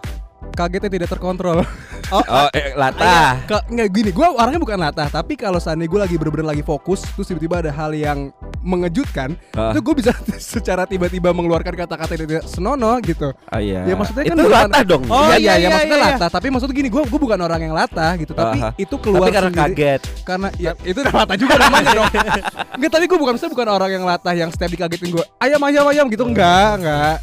Kagetnya 0.51 0.91
tidak 0.91 1.09
terkontrol. 1.09 1.63
Oh, 2.11 2.19
eh, 2.51 2.75
latah. 2.75 3.39
Ke, 3.47 3.55
nggak 3.71 3.87
gini, 3.87 4.09
gue 4.11 4.27
orangnya 4.27 4.59
bukan 4.59 4.75
latah, 4.75 5.07
tapi 5.07 5.39
kalau 5.39 5.63
seandainya 5.63 5.87
gue 5.87 6.01
lagi 6.03 6.15
bener-bener 6.19 6.43
lagi 6.43 6.59
fokus, 6.59 7.07
terus 7.07 7.23
tiba-tiba 7.23 7.63
ada 7.63 7.71
hal 7.71 7.95
yang 7.95 8.35
mengejutkan, 8.59 9.39
Ah. 9.55 9.71
itu 9.71 9.79
gue 9.79 9.95
bisa 9.95 10.11
secara 10.35 10.83
tiba-tiba 10.83 11.31
mengeluarkan 11.31 11.71
kata-kata 11.71 12.19
yang 12.19 12.27
tidak 12.27 12.43
senonoh 12.51 12.99
gitu. 12.99 13.31
Ah, 13.47 13.63
iya. 13.63 13.87
Ya, 13.87 13.95
maksudnya 13.95 14.27
kan 14.27 14.35
itu 14.35 14.43
bukan- 14.43 14.59
latah 14.67 14.83
dong. 14.83 15.03
Oh, 15.07 15.31
iya, 15.31 15.39
iya, 15.39 15.39
iya, 15.39 15.53
iya, 15.55 15.67
maksudnya 15.71 15.95
iya, 15.95 16.03
iya. 16.03 16.15
latah, 16.19 16.29
tapi 16.35 16.47
maksudnya 16.51 16.75
gini, 16.75 16.89
gue 16.91 17.01
gue 17.07 17.19
bukan 17.23 17.39
orang 17.39 17.61
yang 17.63 17.71
latah 17.71 18.11
gitu, 18.19 18.33
tapi 18.35 18.59
Aha. 18.59 18.69
itu 18.75 18.95
keluar 18.99 19.23
Tapi 19.23 19.31
karena 19.31 19.49
sendiri. 19.55 19.71
kaget. 19.71 20.01
karena 20.27 20.47
ya 20.59 20.71
itu 20.83 20.97
udah 20.99 21.15
latah 21.15 21.37
juga 21.39 21.55
namanya 21.55 21.91
dong. 21.95 22.09
Enggak, 22.75 22.91
tapi 22.91 23.05
gue 23.07 23.19
bukan 23.23 23.35
bukan 23.39 23.67
orang 23.71 23.89
yang 23.95 24.03
latah 24.03 24.33
yang 24.35 24.49
setiap 24.51 24.67
dikagetin 24.67 25.15
gue 25.15 25.23
ayam 25.39 25.63
ayam 25.63 25.87
ayam 25.87 26.05
gitu 26.11 26.27
enggak, 26.27 26.75
enggak. 26.75 27.15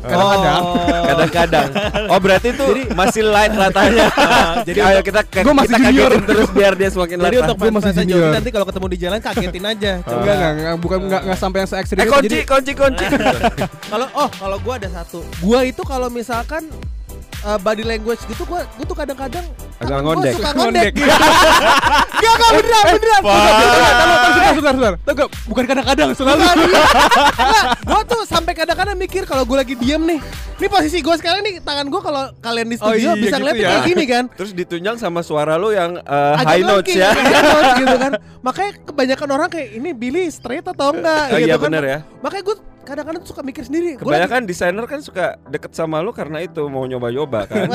Kadang-kadang. 0.00 0.62
Oh. 0.62 1.04
Kadang-kadang. 1.04 1.68
Oh 2.08 2.18
berarti 2.18 2.48
itu 2.50 2.64
masih 2.90 3.22
light 3.22 3.52
latahnya. 3.52 4.06
Jadi 4.68 4.80
ayo 4.80 5.00
kita 5.00 5.20
Gua 5.42 5.54
masih 5.54 5.74
kita 5.74 5.86
junior. 5.86 6.10
kagetin 6.10 6.22
terus 6.24 6.48
biar 6.50 6.72
dia 6.74 6.88
semakin 6.88 7.16
Jadi 7.16 7.26
latah. 7.36 7.44
untuk 7.44 7.56
Gua 7.56 7.70
masih 7.70 7.92
junior. 7.94 8.30
nanti 8.32 8.50
kalau 8.50 8.66
ketemu 8.66 8.86
di 8.86 8.98
jalan 8.98 9.18
kagetin 9.18 9.64
aja. 9.64 9.92
Enggak, 10.00 10.34
enggak, 10.34 10.50
enggak, 10.52 10.74
bukan 10.78 10.98
enggak, 11.04 11.20
enggak 11.22 11.38
sampai 11.38 11.58
yang 11.60 11.68
se 11.68 11.76
ekstrim 11.76 11.98
Eh 11.98 12.04
itu. 12.04 12.12
kunci 12.12 12.26
Jadi 12.26 12.38
kunci 12.44 12.72
kunci. 12.72 13.04
Kalau 13.92 14.06
oh 14.14 14.28
kalau 14.30 14.56
gua 14.58 14.74
ada 14.76 14.88
satu. 14.90 15.20
Gua 15.38 15.60
itu 15.62 15.82
kalau 15.82 16.08
misalkan 16.08 16.64
uh, 17.42 17.56
body 17.56 17.82
language 17.82 18.20
gitu 18.24 18.42
gua 18.44 18.66
gua 18.68 18.84
tuh 18.84 18.96
kadang-kadang 18.96 19.44
Agak 19.76 19.98
ngondek. 19.98 20.34
suka 20.36 20.50
Ngondek. 20.52 20.92
gitu. 20.92 21.08
Enggak 22.20 22.34
enggak 22.36 22.50
beneran 22.52 22.84
beneran. 22.90 23.22
Sebentar, 23.22 24.52
sebentar, 24.52 24.72
sebentar. 24.74 24.94
Enggak, 25.06 25.28
bukan 25.46 25.64
kadang-kadang 25.64 26.08
selalu. 26.12 26.42
Gua 27.82 28.00
tuh 28.04 28.22
sampai 28.24 28.52
kadang-kadang 28.52 28.92
mikir 28.94 29.22
kalau 29.24 29.42
gua 29.42 29.58
lagi 29.58 29.74
diem 29.74 30.02
nih. 30.06 30.20
Ini 30.54 30.68
posisi 30.68 31.00
gua 31.00 31.16
sekarang 31.16 31.40
nih 31.40 31.54
tangan 31.58 31.88
gua 31.88 32.00
kalau 32.00 32.22
kalian 32.38 32.68
di 32.68 32.76
Oh, 32.76 32.80
studio 32.86 33.08
iya, 33.08 33.12
bisa 33.16 33.26
gitu 33.26 33.36
ngeliat 33.38 33.56
ya. 33.56 33.64
kayak 33.66 33.82
gini 33.86 34.04
kan. 34.04 34.24
Terus 34.38 34.52
ditunjang 34.52 34.96
sama 34.96 35.20
suara 35.20 35.56
lu 35.56 35.70
yang 35.70 35.96
uh, 35.98 36.36
Agak 36.36 36.44
high 36.50 36.64
notes 36.66 36.92
ya. 36.92 37.08
high 37.10 37.24
notes 37.42 37.72
gitu 37.78 37.96
kan. 37.96 38.12
Makanya 38.46 38.70
kebanyakan 38.84 39.28
orang 39.30 39.48
kayak 39.48 39.68
ini 39.72 39.90
Billy 39.90 40.24
straight 40.28 40.66
atau 40.66 40.92
enggak 40.92 41.24
Oh, 41.26 41.36
gitu 41.36 41.46
iya 41.46 41.56
kan. 41.56 41.64
bener 41.64 41.82
ya. 41.82 41.98
Makanya 42.20 42.42
gue 42.42 42.56
kadang-kadang 42.82 43.22
suka 43.22 43.40
mikir 43.40 43.62
sendiri. 43.62 43.94
Lagi- 43.94 44.02
Kebanyakan 44.02 44.40
desainer 44.44 44.84
kan 44.84 45.00
suka 45.00 45.24
deket 45.44 45.72
sama 45.72 45.98
lu 45.98 46.10
karena 46.10 46.38
itu 46.38 46.64
mau 46.66 46.82
nyoba-nyoba 46.82 47.46
kan. 47.50 47.68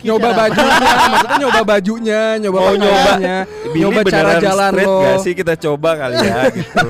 Nyoba 0.00 0.28
bajunya, 0.32 0.74
maksudnya 1.06 1.36
nyoba 1.38 1.60
bajunya, 1.62 2.20
nyoba 2.38 2.58
Oh, 2.58 2.72
nyoba. 2.72 2.88
pakaiannya, 2.88 3.36
Billy 3.66 3.80
nyoba 3.80 4.00
cara 4.04 4.30
jalan 4.38 4.72
lo. 4.76 4.94
gak 5.02 5.16
sih 5.20 5.32
kita 5.32 5.54
coba 5.56 5.90
kali 5.96 6.14
ya 6.18 6.40
gitu. 6.56 6.86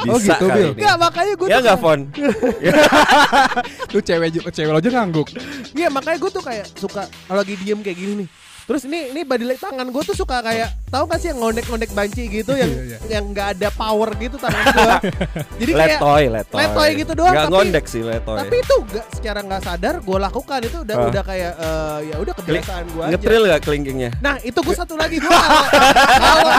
Bisa 0.00 0.08
Oh, 0.08 0.16
gitu, 0.18 0.44
kali 0.46 0.56
Bil. 0.56 0.72
Enggak, 0.74 0.96
makanya 0.98 1.32
gue 1.34 1.44
Ya 1.44 1.50
tuh 1.50 1.60
enggak 1.60 1.78
Fon? 1.78 2.00
Lu 3.92 4.00
cewek 4.00 4.28
cewek 4.48 4.70
lo 4.70 4.78
aja 4.78 4.90
ngangguk. 4.90 5.28
Iya 5.72 5.88
makanya 5.88 6.18
gue 6.18 6.30
tuh 6.30 6.40
kayak 6.40 6.66
suka 6.72 7.04
kalau 7.26 7.38
lagi 7.38 7.54
diem 7.56 7.80
kayak 7.80 7.96
gini 7.96 8.12
nih 8.24 8.28
Terus 8.70 8.86
ini 8.86 9.10
ini 9.10 9.26
body 9.26 9.42
light 9.44 9.58
tangan 9.58 9.82
gue 9.84 10.02
tuh 10.04 10.14
suka 10.14 10.38
kayak 10.40 10.70
tahu 10.86 11.02
gak 11.04 11.18
sih 11.18 11.28
yang 11.28 11.38
ngondek-ngondek 11.38 11.90
banci 11.90 12.22
gitu 12.24 12.54
yang 12.54 12.70
Iya, 12.70 12.82
iya. 12.84 12.98
yang 13.10 13.24
nggak 13.28 13.48
ada 13.52 13.68
power 13.72 14.14
gitu 14.14 14.38
tangan 14.38 14.62
gue. 14.70 14.94
Jadi 15.60 15.72
kayak 15.72 15.98
letoy, 15.98 16.24
letoy. 16.28 16.58
letoy 16.60 16.88
gitu 16.96 17.12
doang, 17.12 17.34
Gak 17.34 17.42
tapi- 17.42 17.54
ngondek 17.56 17.84
sih 17.84 17.98
letoy. 18.00 18.38
tapi 18.38 18.54
itu 18.56 18.74
gak, 18.86 19.06
secara 19.10 19.38
nggak 19.40 19.60
sadar 19.60 19.94
gue 19.98 20.18
lakukan 20.20 20.60
itu 20.62 20.78
udah 20.80 20.94
Ah. 20.96 21.08
udah 21.08 21.22
kayak 21.24 21.52
eh, 21.52 21.98
ya 22.04 22.16
udah 22.16 22.32
kebiasaan 22.32 22.84
gue 22.88 23.02
aja. 23.02 23.10
Ngetril 23.12 23.42
gak 23.44 23.60
kelingkingnya? 23.60 24.10
Nah 24.20 24.34
itu 24.38 24.58
gue 24.60 24.76
satu 24.76 24.94
lagi 24.94 25.18
gue 25.18 25.26
kalau, 25.26 25.62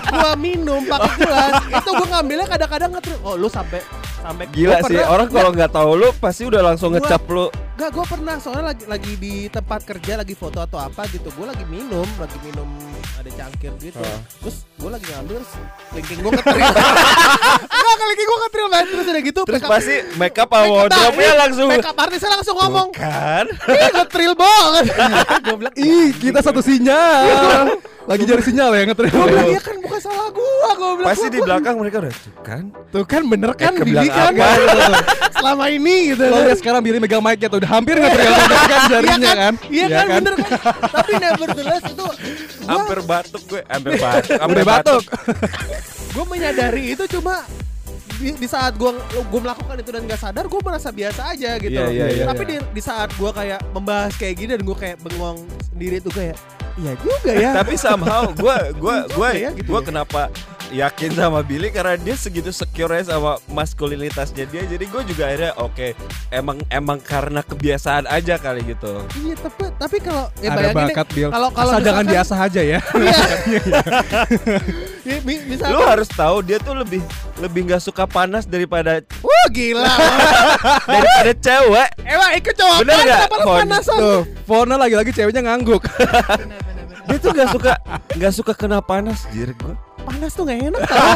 gue 0.04 0.32
minum 0.38 0.82
pakai 0.84 1.16
gelas 1.18 1.54
itu 1.72 1.90
gue 1.94 2.08
ngambilnya 2.10 2.48
kadang-kadang 2.50 2.92
ngetril. 2.92 3.18
Oh 3.22 3.36
lu 3.36 3.48
sampai 3.48 3.80
sampai 4.18 4.46
Gila 4.52 4.84
sih, 4.84 5.00
pernah- 5.00 5.08
orang 5.10 5.28
kalau 5.30 5.50
nggak 5.50 5.72
tahu 5.72 5.92
lu 5.96 6.08
pasti 6.14 6.44
udah 6.44 6.60
langsung 6.62 6.92
Gua- 6.92 7.00
ngecap 7.00 7.24
lu. 7.26 7.48
Gak, 7.82 7.90
gue 7.92 8.06
pernah 8.08 8.38
soalnya 8.38 8.66
lagi 8.68 8.86
lagi 8.86 9.14
di 9.18 9.34
tempat 9.50 9.82
kerja 9.82 10.14
lagi 10.16 10.38
foto 10.38 10.62
atau 10.62 10.78
apa 10.78 11.02
gitu, 11.10 11.28
gue 11.28 11.46
lagi 11.50 11.66
minum, 11.66 12.06
lagi 12.16 12.38
minum 12.40 12.70
ada 13.18 13.26
cangkir 13.28 13.74
gitu, 13.82 13.98
Ah. 13.98 14.22
terus 14.38 14.70
gue 14.72 14.86
lagi 14.88 15.08
ngambil, 15.08 15.42
kelingking 15.90 16.20
gue 16.22 16.32
ngetril, 16.32 16.62
nggak 17.82 17.96
kelingking 17.98 18.28
gue 18.28 18.40
ngetril 18.40 18.68
man. 18.68 18.86
terus 18.86 19.06
udah 19.08 19.24
gitu, 19.24 19.42
Terus 19.42 19.56
makeup- 19.58 19.74
pasti 19.74 19.96
make 20.14 20.38
up 20.38 20.46
sama 20.46 20.58
makeup- 20.60 20.76
wardrobe-nya 20.78 21.26
nah, 21.28 21.38
langsung 21.42 21.68
makeup 21.68 21.98
artisnya 21.98 22.30
langsung 22.32 22.56
ngomong, 22.56 22.88
Kan? 22.94 23.46
ih 23.50 23.90
ngetril 23.92 24.34
banget, 24.36 24.84
gue 25.46 25.56
bilang, 25.58 25.74
Ih, 25.76 26.08
kita 26.14 26.40
satu 26.40 26.62
sinyal. 26.62 27.66
Lagi 28.04 28.24
cari 28.24 28.42
sinyal 28.44 28.70
ya 28.72 28.84
ngetril. 28.84 29.10
gue 29.10 29.26
bilang 29.28 29.48
iya 29.48 29.60
kan 29.60 29.76
bukan 29.80 30.00
salah 30.00 30.30
gue, 30.30 30.50
gue 30.72 30.92
bilang 30.98 31.10
Pasti 31.10 31.22
"Gua- 31.24 31.30
di 31.30 31.40
gua- 31.40 31.48
belakang 31.48 31.76
mereka 31.78 31.98
udah 32.00 32.14
tuh 32.14 32.34
kan. 32.44 32.64
tuh 32.90 33.04
kan 33.06 33.22
bener 33.26 33.52
kan, 33.56 33.74
Eh, 33.74 33.78
Billy 33.80 34.06
kebilang 34.06 34.34
kan, 34.34 34.34
apa? 34.36 34.50
selama 35.42 35.66
ini 35.74 35.96
gitu, 36.14 36.24
Kalau 36.30 36.56
sekarang 36.56 36.82
Billy 36.86 37.00
megang 37.02 37.24
mic-nya 37.26 37.50
tuh 37.50 37.60
udah 37.60 37.72
hampir 37.74 37.96
ngetril 37.98 38.32
kan 38.32 38.82
jarinya 38.88 39.32
kan. 39.34 39.54
Iya 39.68 39.86
kan, 39.90 40.06
bener 40.22 40.34
kan, 40.38 40.60
tapi 40.94 41.12
nevertheless 41.18 41.84
itu 41.90 42.06
gua 42.06 42.14
Hampir 42.70 43.00
batuk 43.02 43.44
gue, 43.50 43.62
hampir 43.66 43.94
batuk, 43.98 44.38
hampir 44.38 44.64
batuk. 44.64 45.04
gue 46.16 46.26
menyadari 46.28 46.84
itu 46.94 47.04
cuma 47.08 47.48
di, 48.22 48.30
di 48.38 48.48
saat 48.48 48.78
gue 48.78 48.92
gue 49.10 49.42
melakukan 49.42 49.76
itu 49.82 49.90
dan 49.90 50.06
gak 50.06 50.22
sadar 50.22 50.46
gue 50.46 50.62
merasa 50.62 50.94
biasa 50.94 51.34
aja 51.34 51.58
gitu 51.58 51.74
Iya, 51.74 51.90
iya, 51.90 52.06
iya, 52.14 52.26
tapi 52.30 52.44
di, 52.46 52.56
di 52.62 52.82
saat 52.84 53.10
gue 53.18 53.32
kayak 53.34 53.60
membahas 53.74 54.14
kayak 54.14 54.36
gini 54.38 54.50
dan 54.54 54.62
gue 54.62 54.78
kayak 54.78 54.98
bengong 55.02 55.42
sendiri 55.74 55.98
tuh 55.98 56.14
kayak 56.14 56.38
iya 56.80 56.94
juga 57.02 57.32
ya. 57.36 57.52
Tapi 57.58 57.74
somehow 57.76 58.30
gue 58.32 58.58
gue 58.78 58.96
gue 59.12 59.30
ya, 59.36 59.50
gitu 59.58 59.68
gue 59.74 59.82
kenapa 59.82 60.30
yakin 60.72 61.12
sama 61.12 61.44
Billy 61.44 61.70
karena 61.70 61.96
dia 61.96 62.16
segitu 62.16 62.50
secure 62.50 62.96
ya 62.96 63.04
sama 63.06 63.38
maskulinitasnya 63.48 64.48
dia. 64.48 64.64
Jadi 64.64 64.86
gue 64.88 65.02
juga 65.06 65.28
akhirnya 65.28 65.52
oke 65.60 65.94
emang 66.32 66.58
emang 66.72 66.98
karena 66.98 67.44
kebiasaan 67.44 68.08
aja 68.08 68.40
kali 68.40 68.64
gitu. 68.66 69.04
Iya 69.20 69.36
tapi 69.38 69.64
tapi 69.76 69.98
kalau 70.00 70.32
ya 70.40 70.56
Ada 70.56 70.72
bakat 70.72 71.08
Bill. 71.12 71.30
kalau 71.30 71.50
kalau 71.52 71.72
jangan 71.80 72.06
diasah 72.08 72.40
aja 72.40 72.62
ya. 72.64 72.80
ya, 75.06 75.18
mi- 75.28 75.44
misalkan 75.46 75.76
lu 75.76 75.84
harus 75.84 76.08
tahu 76.08 76.42
dia 76.42 76.58
tuh 76.58 76.74
lebih 76.74 77.04
lebih 77.38 77.68
nggak 77.68 77.84
suka 77.84 78.08
panas 78.08 78.48
daripada 78.48 79.04
wah 79.22 79.48
gila. 79.52 79.86
Daripada 80.92 81.34
cewek. 81.36 81.90
Emang 82.06 82.32
ikut 82.38 82.54
cowok. 82.56 82.78
Bener 82.86 82.96
kan 82.96 83.06
nggak, 83.08 83.28
panasan. 83.44 84.00
Tuh, 84.00 84.22
Fona 84.48 84.76
lagi-lagi 84.78 85.12
ceweknya 85.12 85.42
ngangguk. 85.44 85.84
dia 87.02 87.18
tuh 87.18 87.34
nggak 87.34 87.50
suka 87.50 87.74
nggak 88.16 88.34
suka 88.34 88.54
kena 88.54 88.78
panas 88.80 89.26
jir 89.34 89.52
gue 89.58 89.74
panas 90.02 90.32
tuh 90.32 90.44
gak 90.44 90.60
enak 90.60 90.82
tau 90.82 91.02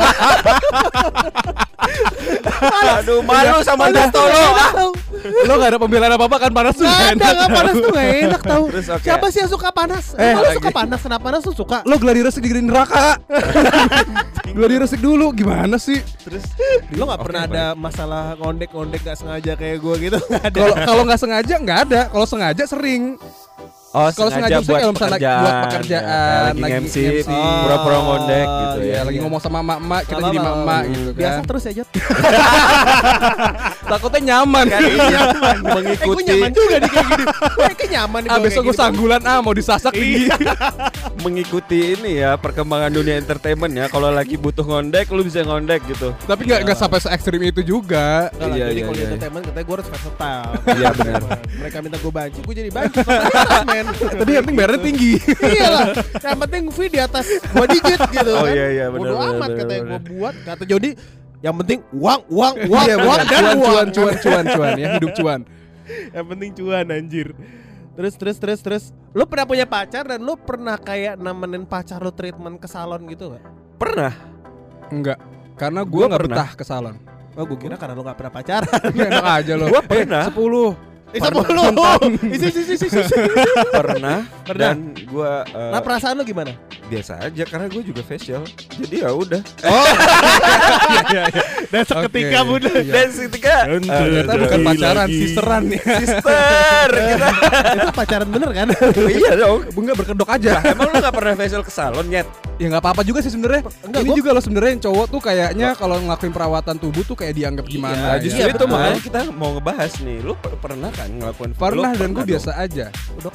aduh 2.98 3.22
malu 3.22 3.62
sama 3.62 3.90
Panas 3.90 4.10
tuh 4.10 4.26
enak 4.26 4.72
tau 4.74 4.90
Lo 5.46 5.54
gak 5.58 5.70
ada 5.74 5.80
pembelaan 5.82 6.14
apa-apa 6.14 6.38
kan 6.38 6.52
panas 6.54 6.74
tuh 6.78 6.86
Gak 6.86 7.18
enak. 7.18 7.34
gak 7.34 7.50
panas 7.50 7.76
tuh 7.76 7.92
gak 7.92 8.10
enak 8.22 8.42
tau 8.42 8.64
Terus 8.70 8.88
oke. 8.92 9.06
Siapa 9.06 9.26
sih 9.30 9.40
yang 9.42 9.50
suka 9.50 9.70
panas? 9.72 10.14
Eh, 10.16 10.34
lu 10.34 10.44
suka 10.54 10.70
lagi. 10.70 10.78
panas? 10.78 11.00
Kenapa 11.02 11.24
panas 11.24 11.42
tuh 11.42 11.56
suka? 11.56 11.78
Lo 11.84 11.96
gladi 11.98 12.22
resik 12.22 12.46
di 12.46 12.62
neraka. 12.62 13.18
gladi 14.58 14.76
resik 14.78 15.02
dulu 15.02 15.34
gimana 15.34 15.78
sih? 15.78 16.02
terus 16.22 16.46
Lo 16.94 17.10
gak 17.10 17.22
pernah 17.22 17.42
ada 17.46 17.66
masalah 17.74 18.38
ngondek-ngondek 18.38 19.02
gak 19.02 19.18
sengaja 19.18 19.54
kayak 19.58 19.78
gue 19.82 19.96
gitu? 20.10 20.20
Gak 20.22 20.44
ada 20.46 20.56
Kalau 20.56 20.76
kalau 20.86 21.02
nggak 21.06 21.20
sengaja 21.20 21.56
nggak 21.58 21.80
ada. 21.90 22.02
Kalau 22.10 22.26
sengaja 22.26 22.64
sering. 22.66 23.18
Oh, 23.96 24.12
Kalau 24.12 24.28
sengaja 24.28 24.60
maksudnya 24.60 24.76
kalau 24.78 24.92
misalnya 24.92 25.16
lagi- 25.16 25.40
buat 25.40 25.56
pekerjaan, 25.64 26.04
ya, 26.04 26.44
lagi, 26.44 26.60
lagi 26.60 26.74
MC, 26.84 26.96
MC. 27.16 27.30
pura-pura 27.32 27.98
ngondek 27.98 28.44
gitu 28.52 28.80
Iya, 28.82 28.92
ya. 28.92 29.00
lagi 29.02 29.18
ngomong 29.18 29.40
sama 29.40 29.58
emak-emak, 29.62 30.02
kita 30.04 30.20
jadi 30.22 30.38
emak 30.38 30.84
Hmm. 30.84 30.92
gitu 30.92 31.10
Biasa 31.16 31.32
kan. 31.32 31.44
terus 31.48 31.62
ya 31.64 31.72
Jot 31.74 31.90
Takutnya 33.86 34.20
nyaman. 34.28 34.66
Kan 34.66 34.82
iya, 34.82 35.20
Eh 35.46 35.56
gue 35.56 35.72
mengikuti 35.78 36.22
nyaman 36.26 36.52
juga 36.52 36.76
nih 36.76 36.90
kayak 36.90 37.06
gini 37.08 37.24
Gue 37.56 37.66
kayak 37.72 37.92
nyaman 37.94 38.20
nih 38.20 38.30
Ah 38.30 38.36
gua 38.36 38.46
besok 38.46 38.62
gue 38.62 38.68
gini. 38.68 38.82
sanggulan 38.82 39.22
ah 39.24 39.40
mau 39.40 39.54
disasak 39.54 39.94
tinggi. 39.94 40.26
mengikuti 41.18 41.80
ini 41.96 42.12
ya 42.18 42.36
perkembangan 42.36 42.92
dunia 42.92 43.16
entertainment 43.16 43.72
ya. 43.72 43.86
Kalau 43.88 44.10
lagi 44.10 44.36
butuh 44.36 44.62
ngondek, 44.64 45.08
lu 45.10 45.22
bisa 45.22 45.40
ngondek 45.42 45.88
gitu. 45.88 46.12
Tapi 46.20 46.42
nggak 46.44 46.60
nggak 46.64 46.78
sampai 46.78 47.00
se 47.00 47.10
ekstrim 47.10 47.40
itu 47.42 47.62
juga. 47.64 48.30
Iya, 48.36 48.68
jadi 48.68 48.74
iya, 48.74 48.84
kalau 48.84 48.92
di 48.92 49.00
iya. 49.00 49.08
entertainment 49.08 49.44
katanya 49.46 49.64
gue 49.64 49.76
harus 49.76 49.88
versatile 49.88 50.52
Iya, 50.68 50.88
benar. 50.92 51.22
Mereka 51.56 51.78
minta 51.80 51.98
gue 51.98 52.12
banci, 52.12 52.40
gue 52.42 52.56
jadi 52.56 52.70
banci 52.70 52.98
men 53.86 53.96
Tapi 54.18 54.32
yang 54.32 54.44
penting 54.44 54.58
bayarnya 54.58 54.82
tinggi. 54.82 55.12
Iya 55.40 55.68
lah 55.68 55.88
Yang 56.18 56.38
penting 56.44 56.64
fee 56.70 56.90
di 56.90 57.00
atas 57.00 57.26
2 57.54 57.74
digit 57.74 58.00
gitu 58.10 58.32
Oh, 58.32 58.44
kan 58.44 58.54
iya, 58.54 58.68
iya, 58.72 58.86
benar, 58.90 59.00
Bodo 59.00 59.14
benar, 59.14 59.30
amat 59.32 59.40
benar, 59.48 59.60
katanya 59.62 59.82
gue 59.86 60.00
buat 60.12 60.36
Kata 60.42 60.64
Jody 60.64 60.92
Yang 61.40 61.56
penting 61.62 61.80
uang, 61.92 62.22
uang, 62.28 62.54
uang, 62.66 62.86
Iya, 62.86 62.96
uang 63.00 63.18
dan 63.22 63.28
cuan, 63.28 63.44
uang 63.46 63.56
cuan, 63.56 63.88
cuan, 63.94 64.16
cuan, 64.18 64.44
cuan, 64.50 64.72
ya 64.76 64.88
hidup 64.96 65.12
cuan. 65.14 65.40
Yang 66.12 66.26
penting 66.28 66.50
cuan 66.56 66.86
anjir 66.90 67.28
Terus 67.96 68.14
terus 68.16 68.38
terus 68.38 68.60
terus 68.60 68.84
Lu 69.12 69.24
pernah 69.24 69.46
punya 69.46 69.64
pacar 69.64 70.04
dan 70.04 70.20
lu 70.20 70.36
pernah 70.36 70.76
kayak 70.76 71.16
nemenin 71.16 71.64
pacar 71.64 72.04
lu 72.04 72.12
treatment 72.12 72.60
ke 72.60 72.68
salon 72.68 73.08
gitu 73.08 73.32
gak? 73.32 73.44
Pernah. 73.80 74.12
Enggak. 74.92 75.16
Karena 75.56 75.88
gue 75.88 75.96
Gua 75.96 76.12
nggak 76.12 76.20
pernah. 76.20 76.36
betah 76.44 76.52
ke 76.52 76.64
salon. 76.64 76.96
Oh 77.32 77.44
gue 77.44 77.56
kira 77.56 77.76
karena 77.76 77.96
lu 77.96 78.04
gak 78.04 78.16
pernah 78.16 78.34
pacaran 78.34 78.68
Enak 78.92 79.24
aja 79.24 79.54
loh. 79.56 79.68
Gua 79.72 79.80
pernah. 79.80 80.28
Sepuluh. 80.28 80.76
Eh 81.14 81.20
sepuluh 81.22 81.70
Isi 82.36 82.46
isi 82.50 82.62
isi 82.74 82.86
isi 82.90 83.00
Pernah. 83.78 84.26
Pernah. 84.46 84.74
Dan 84.74 84.78
gua 85.06 85.46
eh, 85.46 85.72
Nah 85.74 85.82
perasaan 85.84 86.18
lu 86.18 86.24
gimana? 86.26 86.56
Biasa 86.86 87.14
aja 87.20 87.44
karena 87.44 87.66
gue 87.66 87.84
juga 87.84 88.02
facial. 88.02 88.46
Jadi 88.76 88.96
ya 89.00 89.10
udah. 89.10 89.42
Dan 91.66 91.84
seketika 91.84 92.40
bunda 92.42 92.70
Iya. 92.72 92.94
Dan 92.94 93.08
ketika 93.10 93.54
eh, 93.66 93.80
Ternyata 93.82 94.34
bukan 94.38 94.60
pacaran, 94.64 95.08
sisteran 95.08 95.64
ya. 95.68 95.82
sister 96.00 96.88
kita. 97.10 97.28
Itu 97.76 97.90
pacaran 97.92 98.28
bener 98.30 98.50
kan? 98.52 98.68
iya 99.18 99.32
dong. 99.36 99.60
Enggak 99.68 99.96
berkedok 99.98 100.30
aja. 100.30 100.50
Lah, 100.52 100.64
emang 100.68 100.88
lu 100.88 100.98
gak 101.00 101.16
pernah 101.16 101.34
facial 101.36 101.62
ke 101.62 101.72
salon 101.72 102.06
nyet? 102.06 102.28
Ya 102.56 102.72
nggak 102.72 102.82
apa-apa 102.82 103.02
juga 103.02 103.20
sih 103.20 103.30
sebenarnya. 103.30 103.68
Enggak, 103.84 104.00
Ini 104.00 104.08
gua- 104.08 104.18
juga 104.18 104.30
loh 104.32 104.44
sebenarnya 104.44 104.72
yang 104.72 104.84
cowok 104.84 105.06
tuh 105.12 105.22
kayaknya 105.22 105.68
kalau 105.76 105.98
ngelakuin 106.00 106.32
perawatan 106.32 106.76
tubuh 106.78 107.04
tuh 107.04 107.16
kayak 107.16 107.34
dianggap 107.34 107.66
gimana. 107.68 107.98
Nah, 107.98 108.16
ya. 108.16 108.24
justru 108.24 108.40
Iya, 108.40 108.54
itu 108.54 108.66
makanya 108.66 109.02
kita 109.02 109.20
mau 109.32 109.50
ngebahas 109.56 109.92
nih. 110.00 110.18
Lu 110.22 110.34
per- 110.36 110.56
pernah 110.58 110.90
kan 110.90 111.10
ngelakuin 111.10 111.52
Pernah 111.54 111.92
dan 111.94 112.10
gue 112.12 112.24
biasa 112.26 112.52
aja. 112.56 112.86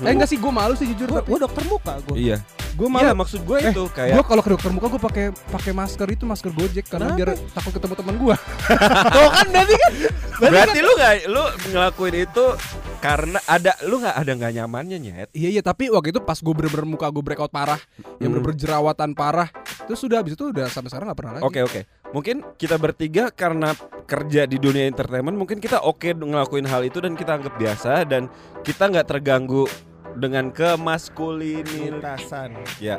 Eh 0.00 0.10
enggak 0.10 0.28
sih 0.28 0.38
gue 0.38 0.48
malu 0.50 0.72
sih 0.72 0.86
jujur. 0.88 1.12
Gue 1.12 1.38
dokter 1.38 1.62
muka 1.66 2.00
gue 2.02 2.16
Iya. 2.16 2.38
Gue 2.80 2.88
Iya, 2.88 3.12
malu. 3.12 3.20
maksud 3.20 3.40
gue 3.42 3.58
Eh, 3.60 3.70
itu 3.70 3.84
kayak 3.86 4.14
Gue 4.14 4.24
kalau 4.24 4.40
ke 4.40 4.50
dokter 4.50 4.70
muka 4.70 4.86
gue 4.88 4.98
pakai 4.98 5.24
pakai 5.30 5.72
masker 5.72 6.08
itu 6.08 6.24
masker 6.24 6.48
Gojek 6.50 6.86
karena 6.86 7.12
Kenapa? 7.12 7.18
biar 7.20 7.30
takut 7.52 7.72
ketemu 7.76 7.94
teman 7.94 8.14
gue. 8.16 8.34
Tuh 9.14 9.28
kan 9.30 9.46
berarti 9.46 9.74
kan 9.76 9.92
Berarti 10.40 10.78
lu 10.80 10.90
nggak 10.90 11.14
lu 11.26 11.42
ngelakuin 11.68 12.16
itu 12.18 12.44
karena 12.98 13.38
ada 13.44 13.72
lu 13.82 13.96
nggak 13.96 14.12
ada 14.14 14.32
nggak 14.34 14.52
nyamannya 14.54 14.96
nyet? 14.98 15.28
Iya 15.30 15.48
iya 15.50 15.62
tapi 15.62 15.88
waktu 15.88 16.10
itu 16.10 16.20
pas 16.20 16.36
gue 16.36 16.50
bener-bener 16.50 16.86
muka 16.86 17.08
gue 17.08 17.20
breakout 17.22 17.48
parah, 17.48 17.80
yang 18.16 18.28
Hmm. 18.28 18.40
bener-bener 18.40 18.56
jerawatan 18.58 19.12
parah, 19.12 19.48
terus 19.82 19.96
sudah 19.98 20.20
habis 20.20 20.32
itu 20.32 20.44
udah 20.46 20.64
sampai 20.66 20.88
sekarang 20.88 21.08
nggak 21.08 21.18
pernah 21.18 21.32
lagi. 21.36 21.44
Oke 21.44 21.60
oke. 21.62 21.80
Mungkin 22.10 22.36
kita 22.56 22.76
bertiga 22.76 23.28
karena 23.30 23.72
kerja 24.04 24.44
di 24.44 24.56
dunia 24.56 24.84
entertainment 24.84 25.32
mungkin 25.32 25.56
kita 25.56 25.80
oke 25.80 26.10
ngelakuin 26.10 26.66
hal 26.66 26.82
itu 26.82 26.98
dan 26.98 27.14
kita 27.14 27.36
anggap 27.36 27.54
biasa 27.54 28.04
dan 28.04 28.26
kita 28.60 28.84
nggak 28.86 29.06
terganggu 29.06 29.64
dengan 30.16 30.50
kemaskulinin 30.50 32.00
Lintasan 32.00 32.56
ya 32.78 32.98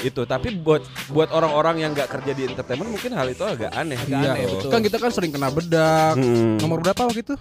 itu 0.00 0.22
tapi 0.24 0.54
buat 0.56 0.82
buat 1.10 1.28
orang-orang 1.30 1.82
yang 1.82 1.90
nggak 1.92 2.08
kerja 2.08 2.32
di 2.32 2.46
entertainment 2.46 2.90
mungkin 2.90 3.12
hal 3.12 3.28
itu 3.28 3.42
agak 3.44 3.70
aneh 3.72 3.98
Iya, 4.06 4.34
aneh, 4.34 4.44
betul. 4.48 4.70
kan 4.72 4.80
kita 4.80 4.96
kan 4.98 5.10
sering 5.12 5.30
kena 5.30 5.52
bedak. 5.52 6.14
Hmm. 6.16 6.56
Nomor 6.58 6.78
berapa 6.82 7.00
waktu 7.04 7.22
itu? 7.22 7.36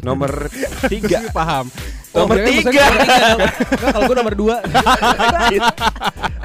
nomor 0.00 0.48
tiga 0.92 1.28
Paham. 1.36 1.68
Nomor 2.12 2.36
kirain 2.40 2.64
tiga. 2.64 2.84
Enggak 2.88 3.92
kalau 3.92 4.04
gue 4.08 4.16
nomor 4.16 4.34
2 4.36 4.56
Eh 5.52 5.60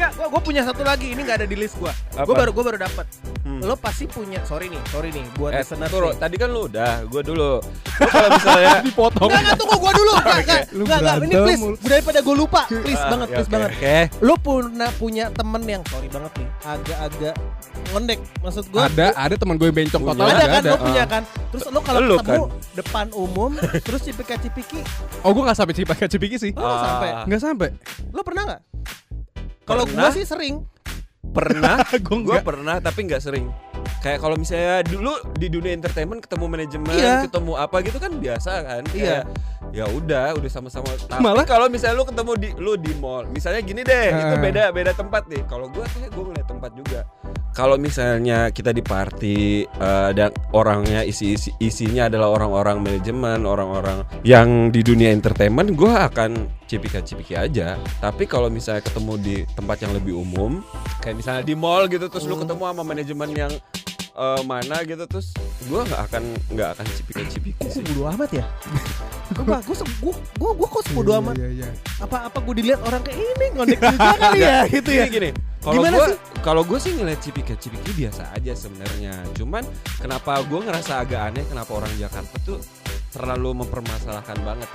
enggak 0.00 0.12
gue 0.12 0.26
gue 0.26 0.40
punya 0.42 0.62
satu 0.64 0.80
lagi 0.80 1.06
Ini 1.08 1.20
gak 1.20 1.36
ada 1.36 1.46
di 1.46 1.54
list 1.54 1.76
gue 1.76 1.92
Apa? 2.10 2.24
Gue 2.24 2.34
baru 2.34 2.50
gue 2.50 2.64
baru 2.64 2.78
dapat 2.80 3.06
Hmm. 3.40 3.56
Lo 3.62 3.72
pasti 3.74 4.04
punya 4.04 4.44
Sorry 4.44 4.68
nih 4.68 4.80
Sorry 4.86 5.08
nih 5.10 5.24
Buat 5.32 5.50
Eh, 5.50 5.64
listener 5.64 5.88
nih. 5.88 6.12
tadi 6.14 6.36
kan 6.36 6.48
lu 6.48 6.68
udah, 6.68 7.02
gue 7.02 7.22
dulu. 7.24 7.52
Lu 7.58 8.06
kalau 8.06 8.28
misalnya 8.30 8.72
dipotong. 8.86 9.26
Enggak 9.26 9.40
enggak 9.42 9.56
tunggu 9.56 9.76
gue 9.80 9.92
dulu 9.94 10.12
Enggak 10.14 10.38
enggak 10.38 10.60
Lu 10.70 10.82
Enggak 10.82 10.98
enggak 11.00 11.16
Ini 11.18 11.34
please. 11.40 11.62
Daripada 11.82 12.18
gue 12.20 12.34
lupa 12.36 12.60
Please 12.68 13.00
Ah, 13.00 13.08
banget 13.08 13.26
ya, 13.26 13.34
Please 13.34 13.48
oke, 13.48 13.54
banget 13.56 13.70
Oke. 13.72 13.96
Lo 14.20 14.34
pernah 14.36 14.90
punya 14.94 15.24
temen 15.30 15.62
yang 15.64 15.82
Sorry 15.86 16.08
banget 16.08 16.32
nih 16.36 16.48
Agak-agak 16.62 17.34
Ngondek 17.90 18.18
Maksud 18.38 18.64
gue 18.66 18.80
Ada 18.82 19.06
ada 19.18 19.34
teman 19.34 19.54
gue 19.56 19.66
yang 19.66 19.76
bencong 19.78 20.02
total 20.04 20.20
ada 20.22 20.30
ada, 20.30 20.44
kan 20.46 20.60
ada. 20.60 20.70
lo 20.70 20.78
punya 20.78 21.04
kan 21.06 21.22
terus 21.50 21.62
lo 21.66 21.80
kalau 21.80 21.98
Lu 21.98 22.14
ketemu 22.14 22.44
depan 22.76 23.06
umum 23.10 23.50
terus 23.88 24.00
cipika 24.02 24.36
cipiki 24.36 24.80
Oh 25.20 25.32
gue 25.32 25.42
nggak 25.42 25.56
sampai 25.56 25.74
cipika 25.74 26.04
cipiki 26.06 26.36
sih. 26.36 26.52
lo 26.52 26.60
nggak 26.62 26.82
sampai 26.84 27.08
Ah. 27.10 27.24
Nggak 27.24 27.40
sampai. 27.42 27.68
lo 28.12 28.20
pernah 28.20 28.42
nggak 28.46 28.60
Kalau 29.70 29.84
gua 29.86 30.10
sih 30.10 30.24
sering. 30.24 30.66
pernah 31.22 31.78
gue 32.26 32.38
pernah 32.42 32.82
tapi 32.82 33.06
nggak 33.06 33.22
sering 33.22 33.46
kayak 34.00 34.18
kalau 34.18 34.34
misalnya 34.34 34.82
dulu 34.82 35.14
di 35.30 35.46
dunia 35.46 35.70
entertainment 35.70 36.18
ketemu 36.18 36.44
manajemen 36.48 36.90
Iya. 36.90 37.22
ketemu 37.22 37.52
apa 37.54 37.76
gitu 37.80 37.98
kan 37.98 38.12
biasa 38.12 38.50
kan 38.60 38.82
Iya. 38.88 39.22
Kayak, 39.22 39.24
ya 39.70 39.84
udah 39.86 40.26
udah 40.34 40.50
sama-sama 40.50 40.90
tapi 40.98 41.22
Malah- 41.22 41.46
kalau 41.46 41.70
misalnya 41.70 41.94
lu 41.94 42.04
ketemu 42.04 42.32
di 42.34 42.48
lu 42.56 42.72
di 42.74 42.90
mall 42.96 43.30
misalnya 43.30 43.62
gini 43.62 43.84
deh 43.84 44.06
itu 44.08 44.18
Heeh. 44.26 44.42
beda 44.42 44.64
beda 44.72 44.90
tempat 44.90 45.22
nih 45.28 45.46
kalau 45.46 45.70
gue 45.70 45.84
kayak 45.86 46.10
gue 46.10 46.24
ngeliat 46.24 46.48
tempat 46.48 46.70
juga 46.74 47.00
kalau 47.50 47.76
misalnya 47.76 48.50
kita 48.54 48.70
di 48.70 48.82
party 48.82 49.38
eh, 49.66 50.10
dan 50.14 50.30
orangnya 50.54 51.02
isi, 51.02 51.34
isi 51.34 51.50
isinya 51.58 52.06
adalah 52.06 52.30
orang-orang 52.30 52.82
manajemen 52.82 53.42
orang-orang 53.46 54.06
yang 54.22 54.70
di 54.70 54.80
dunia 54.82 55.10
entertainment 55.10 55.74
gue 55.74 55.90
akan 55.90 56.46
cipika-cipiki 56.66 57.34
aja 57.34 57.74
tapi 57.98 58.26
kalau 58.30 58.46
misalnya 58.46 58.82
ketemu 58.86 59.12
di 59.18 59.36
tempat 59.54 59.82
yang 59.82 59.92
lebih 59.94 60.14
umum 60.14 60.62
kayak 61.02 61.18
misalnya 61.18 61.42
di 61.42 61.54
mall 61.58 61.90
gitu 61.90 62.06
terus 62.06 62.26
lu 62.26 62.38
Hmm. 62.38 62.46
ketemu 62.46 62.62
sama 62.72 62.82
manajemen 62.86 63.30
yang 63.36 63.52
eh, 64.20 64.42
mana 64.44 64.76
gitu 64.84 65.04
terus 65.08 65.32
gue 65.64 65.80
nggak 65.80 66.00
akan 66.06 66.22
nggak 66.52 66.68
akan 66.76 66.84
cipika-cipiki 66.92 67.56
Kok 67.56 67.70
sih 67.72 67.82
bodo 67.88 68.02
amat 68.12 68.30
ya? 68.32 68.44
Gue 69.30 69.46
bagus, 69.46 69.78
gue 69.80 70.12
gue 70.12 70.50
gue 70.58 70.68
kok 70.68 70.82
bodo 70.92 71.12
amat. 71.22 71.34
Iya, 71.38 71.48
iya, 71.54 71.68
iya. 71.70 72.02
Apa 72.02 72.28
apa 72.28 72.38
gue 72.42 72.54
dilihat 72.60 72.80
orang 72.82 73.00
kayak 73.00 73.18
ini 73.20 73.46
ngondek 73.54 73.78
juga 73.80 74.10
kali 74.18 74.40
ya 74.42 74.58
gitu 74.68 74.90
ya? 74.90 75.04
gini 75.06 75.14
gini 75.16 75.30
kalau 75.60 75.74
Gimana 75.76 75.96
gue 75.96 76.06
sih? 76.08 76.16
kalau 76.40 76.62
gue 76.64 76.78
sih 76.80 76.92
ngeliat 76.96 77.20
cipika 77.20 77.54
cipiki 77.54 77.92
biasa 77.92 78.32
aja 78.32 78.52
sebenarnya 78.56 79.12
cuman 79.36 79.62
kenapa 80.00 80.40
gue 80.40 80.60
ngerasa 80.64 80.92
agak 81.04 81.20
aneh 81.32 81.44
kenapa 81.44 81.70
orang 81.76 81.92
Jakarta 82.00 82.36
tuh 82.40 82.58
terlalu 83.10 83.50
mempermasalahkan 83.58 84.38
banget 84.40 84.68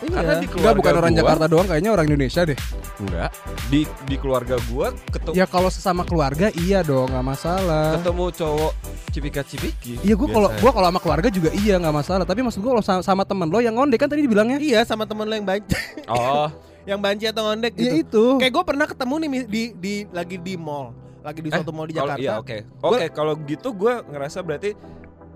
Iya. 0.00 0.10
karena 0.12 0.34
di 0.34 0.38
Enggak 0.40 0.50
keluarga 0.52 0.78
bukan 0.78 0.94
orang 0.96 1.12
gua, 1.12 1.18
Jakarta 1.20 1.44
doang 1.46 1.66
kayaknya 1.66 1.90
orang 1.90 2.06
Indonesia 2.06 2.42
deh. 2.42 2.58
enggak 2.96 3.30
di 3.68 3.80
di 4.04 4.16
keluarga 4.16 4.56
gue 4.60 4.86
ketemu 5.08 5.32
Ya 5.32 5.44
kalau 5.44 5.68
sesama 5.68 6.02
keluarga 6.02 6.46
iya 6.56 6.80
dong 6.80 7.06
nggak 7.08 7.22
masalah. 7.24 7.98
ketemu 7.98 8.24
cowok 8.32 8.72
cipika 9.08 9.42
cipiki 9.42 9.94
Iya 10.00 10.14
gue 10.14 10.28
kalau 10.28 10.48
gua 10.52 10.70
kalau 10.72 10.86
sama 10.88 10.98
keluarga 10.98 11.28
juga 11.28 11.50
iya 11.52 11.74
nggak 11.76 11.94
masalah. 11.96 12.24
Tapi 12.24 12.40
maksud 12.40 12.58
gua 12.60 12.70
kalau 12.72 12.84
sama, 12.84 13.00
sama 13.00 13.22
temen 13.22 13.46
lo 13.46 13.58
yang 13.58 13.72
ngondek 13.72 13.98
kan 13.98 14.08
tadi 14.08 14.22
dibilangnya. 14.22 14.58
Iya 14.58 14.82
sama 14.82 15.02
temen 15.02 15.22
lo 15.24 15.34
yang 15.34 15.44
banci, 15.44 15.74
oh 16.08 16.50
yang 16.90 16.98
banci 16.98 17.24
atau 17.24 17.42
ngondek 17.44 17.74
Iya 17.74 17.92
gitu. 17.96 18.02
itu. 18.02 18.24
Kayak 18.38 18.52
gue 18.52 18.64
pernah 18.64 18.86
ketemu 18.86 19.14
nih 19.16 19.28
di 19.44 19.62
di 19.72 19.94
lagi 20.08 20.36
di 20.36 20.54
mall, 20.56 20.90
lagi 21.20 21.38
di 21.38 21.48
Eh, 21.48 21.54
suatu 21.56 21.70
mall 21.70 21.86
di 21.86 21.94
kalau- 21.94 22.10
Jakarta. 22.10 22.22
iya 22.22 22.32
oke 22.36 22.56
oke 22.80 23.04
kalau 23.10 23.34
gitu 23.40 23.68
gue 23.72 23.92
ngerasa 24.04 24.38
berarti 24.40 24.70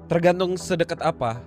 tergantung 0.05 0.55
sedekat 0.55 0.99
apa 1.01 1.39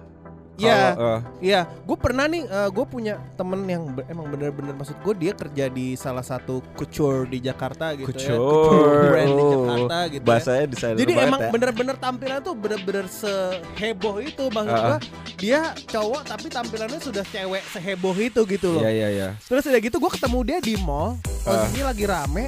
Iya. 0.61 0.77
Eh, 0.91 1.19
Iya, 1.41 1.59
gue 1.65 1.97
pernah 1.97 2.25
nih, 2.25 2.43
gue 2.69 2.85
punya 2.85 3.15
temen 3.33 3.63
yang 3.63 3.83
be- 3.89 4.05
emang 4.05 4.27
bener-bener 4.27 4.73
maksud 4.73 4.95
gue 4.97 5.13
dia 5.17 5.31
kerja 5.31 5.65
di 5.67 5.95
salah 5.95 6.21
satu 6.21 6.59
couture 6.73 7.23
di 7.25 7.39
Jakarta 7.39 7.91
gitu 7.93 8.07
ya, 8.07 8.35
Couture. 8.35 9.09
brand 9.09 9.29
di 9.29 9.39
Oh, 9.39 9.49
Jakarta 9.49 9.97
gitu. 10.07 10.19
ya. 10.19 10.27
bahasanya 10.27 10.65
desainer 10.67 10.97
Jadi 10.97 11.11
emang 11.15 11.39
ya. 11.39 11.49
bener-bener 11.49 11.95
tampilan 11.95 12.39
tuh 12.39 12.53
bener-bener 12.53 13.05
seheboh 13.09 14.19
itu 14.19 14.43
maksud 14.47 14.69
Ah, 14.71 14.85
gue 14.85 14.97
dia 15.37 15.59
cowok 15.85 16.21
tapi 16.25 16.47
tampilannya 16.47 16.99
sudah 16.99 17.23
cewek 17.23 17.63
seheboh 17.65 18.13
itu 18.13 18.41
gitu 18.45 18.67
loh. 18.69 18.81
Iya 18.81 18.91
iya 18.91 19.07
iya. 19.09 19.29
Terus 19.41 19.63
udah 19.63 19.79
gitu 19.79 19.95
gue 19.97 20.11
ketemu 20.11 20.39
dia 20.45 20.57
di 20.59 20.73
mall, 20.77 21.15
posisinya 21.41 21.85
lagi 21.87 22.03
rame. 22.03 22.45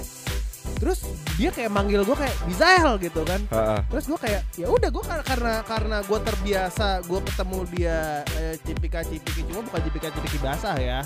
Terus 0.82 1.06
dia 1.38 1.54
kayak 1.54 1.70
manggil 1.70 2.02
gue 2.02 2.18
kayak 2.18 2.34
Bizael 2.50 2.98
gitu 2.98 3.22
kan. 3.22 3.38
Heeh. 3.54 3.80
Terus 3.86 4.06
gue 4.10 4.18
kayak 4.18 4.42
ya 4.58 4.66
udah 4.66 4.90
gue 4.90 5.04
karena 5.22 5.54
karena 5.62 5.98
gue 6.02 6.20
terbiasa 6.26 6.88
gue 7.06 7.20
ketemu 7.22 7.58
dia 7.70 7.98
eh, 8.34 8.56
cipika 8.66 9.06
cipiki 9.06 9.46
cuma 9.46 9.62
bukan 9.62 9.82
cipika 9.86 10.10
cipiki 10.10 10.38
basah 10.42 10.74
ya. 10.82 11.00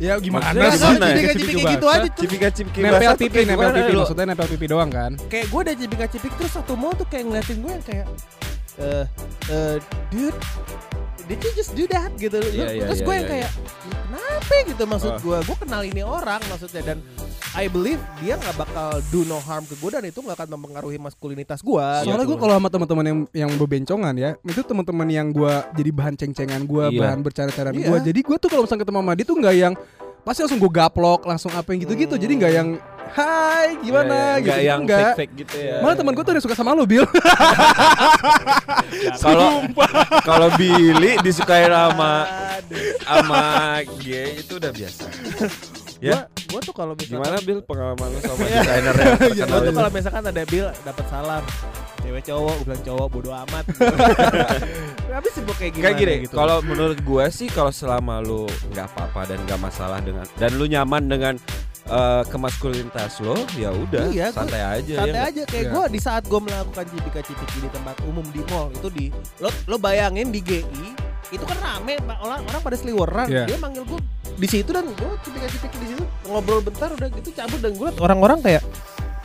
Ya 0.00 0.16
gimana 0.16 0.48
Maksudnya 0.48 0.72
sih? 0.72 0.80
gimana 0.80 1.06
ya? 1.06 1.12
cipika 1.12 1.32
cipiki 1.36 1.62
gitu 1.76 1.86
aja. 1.86 2.08
Terus 2.08 2.14
Cipika 2.16 2.48
cipiki 2.48 2.80
Nempel 2.80 2.96
basah 2.96 3.12
tuh 3.12 3.20
pipi, 3.28 3.40
nempel 3.44 3.70
pipi 3.70 3.92
maksudnya 3.92 4.24
nempel 4.24 4.48
pipi 4.48 4.66
doang 4.66 4.88
kan? 4.88 5.12
kayak 5.28 5.46
gue 5.52 5.60
udah 5.60 5.74
cipika 5.76 6.06
cipik 6.08 6.32
terus 6.40 6.52
satu 6.56 6.72
mall 6.72 6.96
tuh 6.96 7.04
kayak 7.04 7.24
ngeliatin 7.28 7.60
gue 7.60 7.72
yang 7.76 7.84
kayak 7.84 8.06
eh 8.76 9.04
eh 9.52 9.76
dude 10.08 10.38
did 11.26 11.38
you 11.38 11.52
just 11.52 11.72
do 11.72 11.84
that 11.86 12.10
gitu 12.14 12.38
Iya, 12.38 12.66
iya, 12.72 12.82
terus 12.86 13.00
iya, 13.00 13.04
gue 13.04 13.14
yang 13.14 13.24
iya, 13.24 13.32
kayak 13.34 13.50
kenapa 13.82 14.54
gitu 14.64 14.82
maksud 14.84 15.10
Ah. 15.10 15.18
gue 15.18 15.38
gue 15.42 15.56
kenal 15.58 15.82
ini 15.82 16.02
orang 16.02 16.40
maksudnya 16.46 16.82
dan 16.84 16.98
I 17.52 17.66
believe 17.66 17.98
dia 18.20 18.36
nggak 18.36 18.56
bakal 18.58 19.00
do 19.08 19.24
no 19.24 19.38
harm 19.38 19.64
ke 19.64 19.74
gue 19.74 19.90
dan 19.90 20.04
itu 20.04 20.20
nggak 20.20 20.36
akan 20.36 20.48
mempengaruhi 20.54 20.98
maskulinitas 20.98 21.60
gue 21.60 21.86
Soalnya 22.04 22.22
gitu. 22.22 22.30
gue 22.30 22.38
kalau 22.38 22.54
sama 22.54 22.68
teman-teman 22.68 23.04
yang 23.04 23.18
yang 23.32 23.50
bebencongan 23.56 24.14
ya, 24.14 24.30
itu 24.38 24.60
teman-teman 24.60 25.08
yang 25.08 25.26
gue 25.30 25.52
jadi 25.72 25.90
bahan 25.90 26.14
ceng-cengan 26.14 26.62
gue, 26.62 26.84
Iya. 26.90 27.00
bahan 27.00 27.18
bercanda-candaan 27.20 27.74
Iya. 27.74 27.88
gue. 27.88 27.98
Jadi 28.12 28.20
gue 28.22 28.36
tuh 28.36 28.48
kalau 28.48 28.62
misalnya 28.62 28.82
ketemu 28.84 28.98
sama 29.00 29.12
dia 29.14 29.24
tuh 29.24 29.36
nggak 29.36 29.54
yang 29.56 29.74
pasti 30.26 30.42
langsung 30.42 30.58
gue 30.58 30.72
gaplok, 30.74 31.22
langsung 31.22 31.54
apa 31.54 31.70
yang 31.70 31.86
gitu-gitu. 31.86 32.18
Jadi 32.18 32.32
nggak 32.34 32.52
yang 32.52 32.68
Hai 33.06 33.78
gimana 33.80 34.36
Iya, 34.36 34.36
iya. 34.36 34.42
gitu, 34.42 34.60
yang 34.66 34.80
enggak. 34.82 35.14
fake 35.14 35.16
fake 35.16 35.32
gitu 35.46 35.56
ya. 35.62 35.78
Malah 35.78 35.94
teman 35.94 36.12
gue 36.12 36.24
tuh 36.26 36.32
yang 36.34 36.42
suka 36.42 36.58
sama 36.58 36.74
lu 36.74 36.84
Bill. 36.84 37.06
Kalau 39.22 39.62
kalau 40.26 40.48
Billy 40.58 41.14
disukain 41.22 41.70
sama 41.70 42.26
sama 43.06 43.42
gay 44.02 44.42
itu 44.42 44.58
udah 44.58 44.74
biasa. 44.74 45.06
Ya. 46.02 46.26
Gue 46.46 46.60
tuh 46.60 46.70
kalau 46.72 46.94
misalkan 46.94 47.18
Gimana 47.20 47.38
Bill 47.40 47.60
pengalaman 47.60 48.06
lu 48.08 48.18
sama 48.20 48.42
Iya. 48.42 48.60
desainer 48.60 48.94
yang 48.94 49.06
Gue 49.10 49.28
terkenal 49.28 49.58
tuh 49.60 49.72
kalau 49.74 49.90
misalkan 49.90 50.22
ada 50.24 50.42
Bill 50.44 50.66
dapat 50.80 51.04
salam 51.06 51.42
cewek 51.98 52.22
cowok 52.24 52.52
gue 52.54 52.64
bilang 52.64 52.82
cowok 52.84 53.06
bodo 53.10 53.30
amat 53.36 53.64
tapi 55.10 55.28
sibuk 55.28 55.56
kayak 55.56 55.72
gimana 55.72 55.86
Kayak 55.88 55.98
gini, 55.98 56.14
gitu 56.22 56.34
kalau 56.34 56.56
menurut 56.60 56.98
gua 57.02 57.24
sih 57.28 57.48
kalau 57.48 57.72
selama 57.72 58.20
lu 58.20 58.44
nggak 58.70 58.86
apa-apa 58.86 59.20
dan 59.26 59.42
nggak 59.42 59.58
masalah 59.58 59.98
dengan 59.98 60.22
dan 60.34 60.50
lu 60.54 60.66
nyaman 60.66 61.02
dengan 61.04 61.34
eh, 61.84 62.22
kemaskulinitas 62.26 63.18
lo, 63.20 63.34
ya 63.54 63.70
udah 63.70 64.06
Iya, 64.08 64.28
gua 64.28 64.36
santai 64.36 64.60
aja 64.60 64.86
ya. 64.88 64.98
santai 65.00 65.10
nggak? 65.12 65.26
aja 65.26 65.42
kayak 65.46 65.64
Iya. 65.64 65.72
gue 65.72 65.84
di 65.88 66.00
saat 66.00 66.22
gue 66.22 66.40
melakukan 66.40 66.84
cipika 66.86 67.20
cipiki 67.22 67.58
di 67.58 67.70
tempat 67.70 67.96
umum 68.04 68.26
di 68.26 68.40
mall 68.44 68.68
itu 68.70 68.88
di 68.88 69.06
lo 69.38 69.50
lo 69.66 69.76
bayangin 69.76 70.28
di 70.28 70.40
GI 70.40 70.86
itu 71.28 71.42
kan 71.42 71.58
rame 71.58 71.94
orang 72.16 72.38
orang 72.44 72.60
pada 72.60 72.76
seliweran 72.76 73.26
Iya. 73.26 73.44
dia 73.46 73.56
manggil 73.56 73.82
gue 73.82 73.98
di 74.36 74.46
situ 74.46 74.70
dan 74.70 74.84
gue 74.86 75.10
cipika 75.20 75.46
cipiki 75.48 75.76
di 75.78 75.86
situ 75.90 76.04
ngobrol 76.26 76.60
bentar 76.60 76.88
udah 76.88 77.08
gitu 77.10 77.28
cabut 77.32 77.58
dan 77.58 77.72
gue 77.72 77.88
orang-orang 77.98 78.38
kayak 78.40 78.64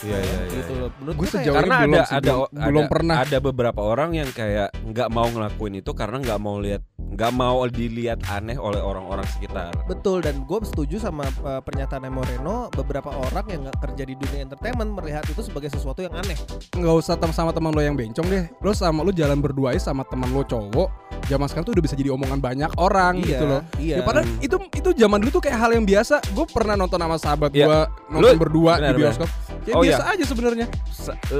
Iya 0.01 0.17
iya 0.17 0.37
iya. 0.41 0.53
gitu 0.57 0.73
iya. 0.73 0.87
menurut 0.97 1.13
Gue 1.13 1.27
sejauh 1.29 1.53
karena 1.53 1.75
ini 1.77 1.81
belum 1.83 1.93
ada 1.93 2.01
sih, 2.01 2.15
ada 2.15 2.21
belum- 2.25 2.49
ada, 2.49 2.65
belum 2.65 2.85
pernah. 2.89 3.15
ada 3.21 3.37
beberapa 3.39 3.81
orang 3.83 4.09
yang 4.15 4.29
kayak 4.31 4.69
nggak 4.81 5.09
mau 5.09 5.27
ngelakuin 5.29 5.73
itu 5.77 5.91
karena 5.93 6.17
nggak 6.17 6.39
mau 6.41 6.57
lihat 6.57 6.81
nggak 7.11 7.31
mau 7.35 7.67
dilihat 7.67 8.23
aneh 8.31 8.55
oleh 8.55 8.79
orang-orang 8.79 9.27
sekitar. 9.27 9.75
Betul 9.83 10.23
dan 10.23 10.47
gue 10.47 10.59
setuju 10.63 10.95
sama 10.95 11.27
uh, 11.43 11.59
pernyataan 11.59 12.07
Moreno 12.07 12.71
beberapa 12.71 13.11
orang 13.11 13.45
yang 13.51 13.59
nggak 13.67 13.77
kerja 13.83 14.03
di 14.07 14.15
dunia 14.15 14.47
entertainment 14.47 14.95
melihat 14.95 15.27
itu 15.27 15.43
sebagai 15.43 15.67
sesuatu 15.67 15.99
yang 15.99 16.15
aneh. 16.15 16.39
nggak 16.71 16.95
usah 16.95 17.19
tem 17.19 17.31
sama 17.35 17.51
teman 17.51 17.75
lo 17.75 17.83
yang 17.83 17.99
bencong 17.99 18.27
deh. 18.31 18.47
Lo 18.63 18.71
sama 18.71 19.03
lo 19.03 19.11
jalan 19.11 19.43
berdua 19.43 19.75
aja 19.75 19.91
sama 19.91 20.07
teman 20.07 20.31
lo 20.31 20.47
cowok. 20.47 20.87
Zaman 21.27 21.45
sekarang 21.51 21.65
tuh 21.67 21.73
udah 21.75 21.83
bisa 21.83 21.95
jadi 21.99 22.09
omongan 22.15 22.39
banyak 22.39 22.71
orang 22.79 23.19
gitu 23.21 23.43
loh. 23.43 23.61
Iya. 23.75 23.99
Ya 23.99 24.03
padahal 24.07 24.25
Hmm. 24.31 24.39
itu 24.39 24.55
itu 24.71 24.89
zaman 24.95 25.17
dulu 25.19 25.31
tuh 25.35 25.43
kayak 25.43 25.57
hal 25.59 25.71
yang 25.75 25.83
biasa. 25.83 26.15
Gue 26.31 26.47
pernah 26.47 26.79
nonton 26.79 26.95
sama 26.95 27.17
sahabat 27.19 27.51
Iya. 27.51 27.65
gue 27.67 27.79
nonton 28.15 28.33
Lu- 28.35 28.39
berdua 28.39 28.79
benar, 28.79 28.95
di 28.95 29.03
bioskop. 29.03 29.29
Ya 29.61 29.73
Oh, 29.77 29.83
biasa 29.83 30.03
aja 30.09 30.23
sebenarnya. 30.25 30.65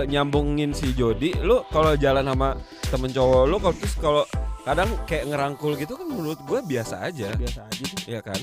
Nyambungin 0.05 0.75
si 0.75 0.93
Jody, 0.93 1.33
lu 1.41 1.63
kalau 1.69 1.95
jalan 1.97 2.21
sama 2.21 2.53
temen 2.91 3.09
cowok 3.09 3.43
lu 3.47 3.55
kalau 3.57 3.73
terus 3.73 3.95
kalau 3.97 4.23
kadang 4.61 4.89
kayak 5.03 5.25
ngerangkul 5.27 5.73
gitu 5.73 5.93
kan 5.95 6.05
menurut 6.05 6.39
gue 6.39 6.59
biasa 6.61 7.01
aja, 7.03 7.33
biasa 7.33 7.65
aja 7.65 7.83
sih. 7.83 7.97
ya 8.07 8.21
kan? 8.21 8.37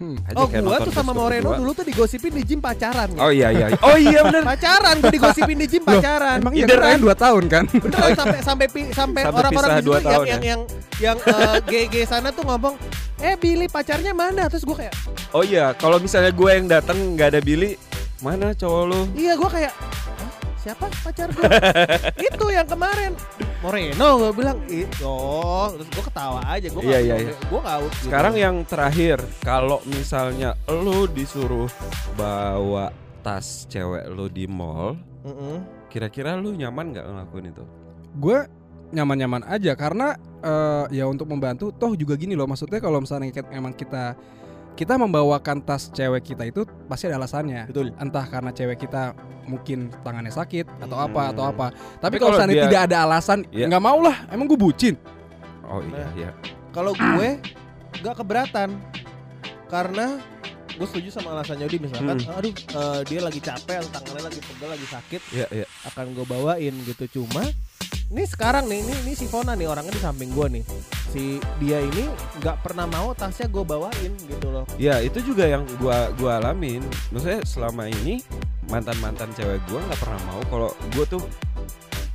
Hmm. 0.00 0.16
Aja 0.24 0.32
Oh 0.32 0.48
gua 0.48 0.64
nonton 0.64 0.86
tuh 0.88 0.94
sama 0.96 1.12
Moreno 1.12 1.52
dulu 1.52 1.76
tuh 1.76 1.84
digosipin 1.84 2.32
di 2.32 2.40
gym 2.40 2.56
pacaran 2.56 3.12
ya. 3.12 3.20
Oh 3.20 3.28
iya 3.28 3.52
iya. 3.52 3.66
Oh 3.84 4.00
iya 4.00 4.24
bener. 4.24 4.48
Pacaran 4.56 4.96
gue 4.96 5.12
digosipin 5.12 5.60
di 5.60 5.68
gym 5.68 5.84
pacaran. 5.84 6.40
Emang 6.40 6.56
iya 6.56 6.64
Beneran, 6.64 6.96
kan 6.96 7.00
2 7.04 7.12
tahun 7.20 7.44
kan? 7.46 7.64
beneran 7.68 8.10
sampai 8.16 8.38
sampai 8.40 8.66
pi- 8.72 8.92
sampai 8.96 9.22
Sampai 9.28 9.40
orang-orang 9.44 9.70
situ 9.76 9.90
yang 9.92 10.00
yang 10.00 10.24
ya? 10.24 10.38
yang 10.40 10.60
yang 11.04 11.16
eh, 11.36 11.58
GG 11.60 11.94
sana 12.08 12.32
tuh 12.32 12.48
ngomong, 12.48 12.80
"Eh 13.20 13.36
Billy 13.36 13.68
pacarnya 13.68 14.16
mana?" 14.16 14.48
Terus 14.48 14.64
gue 14.64 14.76
kayak, 14.80 14.94
Oh 15.30 15.44
iya, 15.44 15.76
kalau 15.76 16.00
misalnya 16.00 16.32
gue 16.32 16.48
yang 16.48 16.64
datang 16.64 16.96
nggak 17.12 17.36
ada 17.36 17.40
Billy, 17.44 17.76
mana 18.18 18.56
cowok 18.56 18.82
lu? 18.88 19.00
"Iya, 19.12 19.36
gue 19.36 19.50
kayak 19.52 19.72
"Hah? 19.76 20.29
Siapa 20.60 20.92
pacar 21.00 21.32
gue? 21.32 21.44
itu 22.28 22.44
yang 22.52 22.68
kemarin 22.68 23.16
Moreno 23.60 24.20
gue 24.20 24.32
bilang 24.36 24.60
itu 24.68 25.04
oh 25.04 25.72
terus 25.72 25.88
gue 25.88 26.04
ketawa 26.04 26.40
aja 26.44 26.68
gue 26.68 26.82
Iya, 26.84 26.98
iya, 27.00 27.14
iya. 27.28 27.32
gue 27.32 27.60
out 27.60 27.92
gitu. 27.96 28.08
Sekarang 28.08 28.34
yang 28.36 28.56
terakhir, 28.64 29.20
kalau 29.40 29.80
misalnya 29.88 30.56
lu 30.68 31.08
disuruh 31.08 31.68
bawa 32.12 32.92
tas 33.20 33.68
cewek 33.68 34.08
lu 34.08 34.28
di 34.28 34.48
mall, 34.48 34.96
Mm-mm. 35.24 35.88
kira-kira 35.88 36.36
lu 36.36 36.52
nyaman 36.52 36.92
nggak 36.92 37.04
ngelakuin 37.08 37.46
itu? 37.52 37.64
gue 38.10 38.38
nyaman-nyaman 38.90 39.46
aja 39.46 39.72
karena 39.78 40.18
eh, 40.42 40.98
ya 40.98 41.06
untuk 41.06 41.30
membantu 41.30 41.70
toh 41.70 41.94
juga 41.94 42.18
gini 42.18 42.34
loh 42.34 42.50
maksudnya 42.50 42.82
kalau 42.82 42.98
misalnya 42.98 43.30
emang 43.54 43.70
kita 43.70 44.18
kita 44.80 44.96
membawakan 44.96 45.60
tas 45.60 45.92
cewek 45.92 46.24
kita 46.26 46.48
itu 46.48 46.64
pasti 46.88 47.04
ada 47.04 47.20
alasannya 47.20 47.68
betul 47.68 47.92
entah 47.94 48.24
karena 48.24 48.48
cewek 48.48 48.80
kita 48.80 49.12
mungkin 49.44 49.92
tangannya 50.00 50.32
sakit 50.32 50.64
atau 50.80 50.96
Hmm. 50.96 51.06
apa 51.06 51.22
atau 51.28 51.44
apa 51.44 51.66
Tapi 51.68 52.00
tapi 52.00 52.14
kalau 52.16 52.32
misalnya 52.34 52.54
dia- 52.54 52.64
tidak 52.64 52.80
ada 52.88 52.96
alasan 53.04 53.38
Iya. 53.50 53.66
nggak 53.68 53.82
mau 53.82 53.98
lah 54.00 54.16
emang 54.28 54.48
gue 54.48 54.56
bucin 54.56 54.96
Oh 55.62 55.84
iya 55.84 55.92
Nah. 55.92 56.10
iya. 56.16 56.30
kalau 56.70 56.92
gue 56.92 57.28
nggak 58.00 58.14
keberatan 58.16 58.68
karena 59.66 60.16
gue 60.70 60.86
setuju 60.88 61.08
sama 61.12 61.36
alasan 61.36 61.60
Jody 61.60 61.76
misalkan, 61.78 62.16
Hmm. 62.16 62.32
aduh 62.32 62.54
eh, 62.56 63.00
dia 63.04 63.20
lagi 63.20 63.36
capek, 63.38 63.84
atau 63.84 63.90
tangannya 63.92 64.22
lagi 64.24 64.40
pegel, 64.40 64.68
lagi 64.70 64.86
sakit, 64.88 65.20
Iya, 65.30 65.46
iya. 65.52 65.66
akan 65.84 66.16
gue 66.16 66.24
bawain 66.24 66.72
gitu. 66.82 67.04
Cuma 67.12 67.44
ini 68.10 68.26
sekarang 68.26 68.66
nih, 68.66 68.82
ini, 68.82 68.94
ini 69.00 69.12
si 69.14 69.24
Fona 69.24 69.54
nih 69.54 69.64
orangnya 69.64 69.94
di 69.94 70.02
samping 70.02 70.34
gue 70.34 70.46
nih. 70.50 70.64
Si 71.08 71.24
dia 71.56 71.78
ini 71.78 72.10
nggak 72.38 72.58
pernah 72.58 72.82
mau 72.84 73.14
tasnya 73.14 73.46
gue 73.46 73.62
bawain 73.62 74.12
gitu 74.20 74.50
loh. 74.50 74.66
Ya 74.76 74.98
itu 74.98 75.22
juga 75.22 75.46
yang 75.46 75.62
gua 75.78 76.10
gua 76.14 76.38
alamin. 76.38 76.82
Maksudnya 77.10 77.42
selama 77.44 77.86
ini 77.86 78.18
mantan 78.66 78.98
mantan 78.98 79.30
cewek 79.30 79.62
gua 79.64 79.78
nggak 79.80 80.00
pernah 80.00 80.20
mau 80.26 80.42
kalau 80.46 80.68
gua 80.90 81.06
tuh 81.06 81.22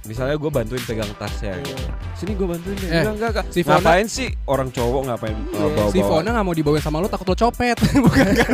misalnya 0.04 0.36
gua 0.36 0.52
bantuin 0.54 0.84
pegang 0.84 1.08
tasnya. 1.16 1.60
Gitu. 1.60 1.80
Sini 2.14 2.32
gua 2.36 2.48
bantuin 2.52 2.76
deh. 2.76 2.88
Eh, 2.88 3.00
enggak 3.00 3.14
enggak, 3.16 3.30
enggak. 3.32 3.46
si 3.52 3.60
Fona- 3.64 3.76
ngapain 3.80 4.08
sih 4.08 4.28
orang 4.46 4.68
cowok 4.70 5.02
ngapain 5.08 5.38
uh, 5.54 5.70
bawa 5.72 5.90
Si 5.92 6.00
Fona 6.02 6.30
nggak 6.30 6.46
mau 6.46 6.56
dibawain 6.56 6.84
sama 6.84 6.98
lu 7.00 7.08
takut 7.08 7.24
lo 7.26 7.36
copet 7.38 7.76
Bukan 8.04 8.26
kan 8.36 8.50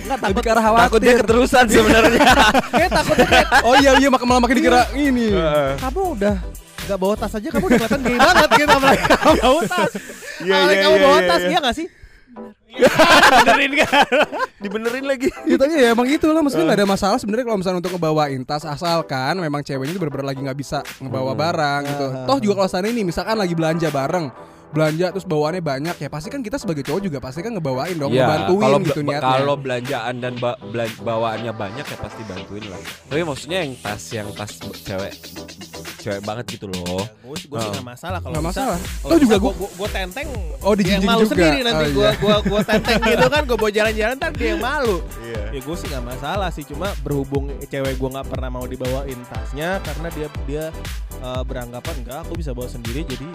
Nggak 0.00 0.18
takut, 0.18 0.40
ke 0.40 0.48
arah 0.48 0.64
Takut 0.64 1.00
dia 1.00 1.12
khawatir 1.12 1.16
keterusan 1.22 1.64
sebenarnya. 1.68 2.24
kayak 2.72 2.88
takutnya 2.88 3.26
kayak 3.28 3.46
Oh 3.64 3.74
iya 3.76 3.90
iya 3.96 4.08
mak- 4.08 4.24
malah 4.24 4.40
makin 4.40 4.56
dikira 4.56 4.88
ini 4.92 5.28
Heeh. 5.28 5.70
kamu 5.76 6.00
udah 6.16 6.36
nggak 6.86 6.96
bawa 6.96 7.14
tas 7.14 7.32
aja 7.32 7.48
kamu 7.48 7.64
udah 7.64 7.76
kelihatan 7.76 8.00
gay 8.00 8.16
banget 8.16 8.50
gitu 8.54 8.72
apalagi 8.72 9.02
kamu 9.12 9.34
bawa 9.36 9.60
tas. 9.64 9.92
Iya, 10.38 10.54
iya, 10.64 10.76
kamu 10.80 10.94
iya, 10.94 11.02
bawa 11.02 11.16
iya, 11.16 11.26
tas 11.26 11.40
iya. 11.40 11.48
iya 11.48 11.58
nggak 11.60 11.76
sih? 11.76 11.88
Benerin 12.76 13.72
kan? 13.78 14.04
Dibenerin 14.62 15.04
lagi. 15.04 15.28
Ya 15.44 15.56
tapi 15.56 15.72
ya 15.74 15.88
emang 15.90 16.06
itu 16.06 16.26
lah 16.26 16.40
maksudnya 16.40 16.66
nggak 16.66 16.78
ada 16.78 16.88
masalah 16.88 17.16
sebenarnya 17.16 17.44
kalau 17.44 17.58
misalnya 17.58 17.78
untuk 17.80 17.92
ngebawain 17.92 18.42
tas 18.42 18.64
asalkan 18.64 19.34
memang 19.36 19.60
ceweknya 19.60 19.92
itu 19.92 19.98
bener-bener 19.98 20.26
lagi 20.26 20.40
nggak 20.40 20.58
bisa 20.58 20.78
ngebawa 20.98 21.32
Hmm. 21.32 21.40
barang 21.40 21.82
gitu. 21.86 22.06
Toh 22.24 22.38
juga 22.38 22.54
kalau 22.56 22.70
sana 22.70 22.86
ini 22.86 23.02
misalkan 23.02 23.34
lagi 23.34 23.52
belanja 23.52 23.88
bareng 23.88 24.28
belanja 24.66 25.08
terus 25.08 25.24
bawaannya 25.24 25.62
banyak 25.62 25.96
ya 25.96 26.08
pasti 26.10 26.28
kan 26.28 26.42
kita 26.42 26.58
sebagai 26.58 26.82
cowok 26.82 27.00
juga 27.00 27.16
pasti 27.16 27.38
kan 27.38 27.54
ngebawain 27.54 27.96
dong 27.96 28.10
Ya, 28.10 28.26
ngebantuin 28.26 28.60
kalau 28.60 28.78
gitu 28.82 29.00
niatnya. 29.00 29.24
Kalau 29.32 29.54
belanjaan 29.56 30.14
dan 30.18 30.34
ba- 30.36 30.58
belan- 30.60 30.98
bawaannya 31.00 31.52
banyak 31.54 31.86
ya 31.86 31.96
pasti 31.96 32.22
bantuin 32.26 32.64
lah. 32.66 32.80
Tapi 33.08 33.22
maksudnya 33.22 33.58
yang 33.62 33.72
tas 33.78 34.02
yang 34.10 34.28
tas 34.34 34.52
cewek 34.82 35.14
cewek 36.06 36.22
banget 36.22 36.44
gitu 36.54 36.66
loh. 36.70 37.02
Gue 37.02 37.34
sih 37.34 37.46
gue 37.50 37.58
sih 37.58 37.70
nggak 37.74 37.86
masalah 37.86 38.18
kalau 38.22 38.38
masalah. 38.38 38.78
Kalau 38.78 39.10
Toh 39.10 39.18
juga 39.18 39.36
gua 39.42 39.52
gua 39.58 39.88
tenteng. 39.90 40.28
Oh, 40.62 40.72
dia 40.78 40.94
yang 40.94 41.02
malu 41.02 41.26
juga. 41.26 41.34
sendiri 41.34 41.58
nanti 41.66 41.84
Oh, 41.84 41.90
gua 41.90 42.06
iya. 42.06 42.20
gua 42.22 42.36
gua 42.46 42.60
tenteng 42.62 43.00
gitu 43.10 43.26
kan 43.26 43.42
gua 43.42 43.56
bawa 43.58 43.70
jalan-jalan 43.74 44.14
ntar 44.14 44.30
dia 44.32 44.48
yang 44.54 44.62
malu. 44.62 44.96
Iya. 45.18 45.42
Ya 45.50 45.60
gue 45.60 45.76
sih 45.76 45.86
nggak 45.90 46.04
masalah 46.04 46.48
sih 46.54 46.62
cuma 46.62 46.88
berhubung 47.02 47.50
cewek 47.60 47.98
gua 47.98 48.08
nggak 48.14 48.28
pernah 48.30 48.50
mau 48.52 48.64
dibawain 48.64 49.18
tasnya 49.26 49.82
karena 49.82 50.08
dia 50.14 50.28
dia 50.46 50.64
eh, 51.18 51.42
beranggapan 51.42 51.94
enggak 52.00 52.18
aku 52.22 52.32
bisa 52.38 52.54
bawa 52.54 52.68
sendiri 52.68 53.02
jadi 53.02 53.26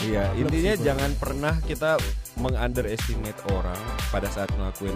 Iya, 0.00 0.32
intinya 0.32 0.72
jangan 0.80 1.12
pernah 1.12 1.54
kita 1.60 2.00
mengunderestimate 2.36 3.34
orang 3.50 3.78
pada 4.08 4.28
saat 4.28 4.46
ngelakuin 4.54 4.94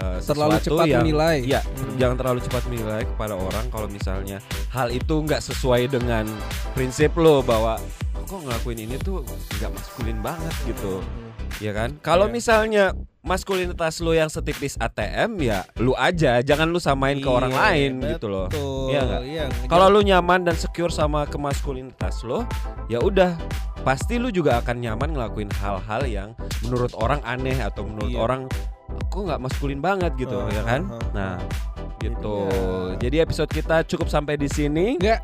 uh, 0.00 0.18
Terlalu 0.18 0.58
sesuatu 0.58 0.66
cepat 0.66 0.86
yang, 0.88 1.02
menilai. 1.04 1.36
Iya, 1.44 1.60
Hmm. 1.62 1.94
jangan 1.98 2.16
terlalu 2.18 2.40
cepat 2.42 2.62
menilai 2.66 3.02
kepada 3.04 3.34
orang 3.34 3.64
kalau 3.68 3.86
misalnya 3.86 4.38
hal 4.68 4.88
itu 4.88 5.14
nggak 5.14 5.38
sesuai 5.40 5.86
dengan 5.86 6.24
prinsip 6.72 7.14
lo 7.14 7.40
bahwa 7.40 7.78
"Oh, 8.16 8.24
kok 8.24 8.40
ngelakuin 8.42 8.78
ini 8.82 8.96
tuh 8.96 9.22
nggak 9.58 9.70
maskulin 9.70 10.18
banget 10.20 10.54
gitu, 10.64 10.98
ya 11.58 11.72
kan? 11.72 11.98
Kalau 12.00 12.26
Iya. 12.26 12.32
misalnya 12.32 12.84
maskulinitas 13.22 13.98
lo 13.98 14.10
yang 14.10 14.26
setipis 14.26 14.74
ATM 14.76 15.38
ya 15.38 15.62
lu 15.76 15.94
aja, 15.94 16.40
jangan 16.40 16.66
lu 16.66 16.78
samain 16.78 17.16
ke 17.16 17.26
orang 17.26 17.50
Iya, 17.50 17.60
lain 17.60 17.92
gitu 18.08 18.26
loh. 18.26 18.46
Betul. 18.48 18.86
Iya 18.88 19.00
nggak? 19.02 19.22
Iya, 19.24 19.44
Kalau 19.66 19.86
lu 19.88 20.00
nyaman 20.00 20.40
dan 20.42 20.56
secure 20.56 20.90
sama 20.90 21.22
kemaskulinitas 21.24 22.22
lo, 22.22 22.42
ya 22.86 22.98
udah 22.98 23.38
pasti 23.82 24.18
lu 24.18 24.30
juga 24.30 24.58
akan 24.58 24.78
nyaman 24.78 25.10
ngelakuin 25.12 25.50
hal-hal 25.54 26.02
yang 26.04 26.28
menurut 26.62 26.94
orang 26.94 27.18
aneh 27.22 27.58
atau 27.58 27.82
menurut 27.82 28.10
Iya. 28.10 28.18
orang 28.18 28.42
kok 29.08 29.22
nggak 29.22 29.40
maskulin 29.40 29.80
banget 29.80 30.12
gitu, 30.16 30.36
Uh, 30.36 30.50
ya 30.50 30.62
kan? 30.62 30.80
uh, 30.84 30.94
uh, 30.94 31.02
Nah, 31.12 31.34
gitu. 31.98 32.36
Jadi 32.98 33.00
Jadi 33.02 33.16
episode 33.20 33.50
kita 33.50 33.76
cukup 33.84 34.08
sampai 34.08 34.34
di 34.34 34.48
sini. 34.48 34.98
Ya. 34.98 35.22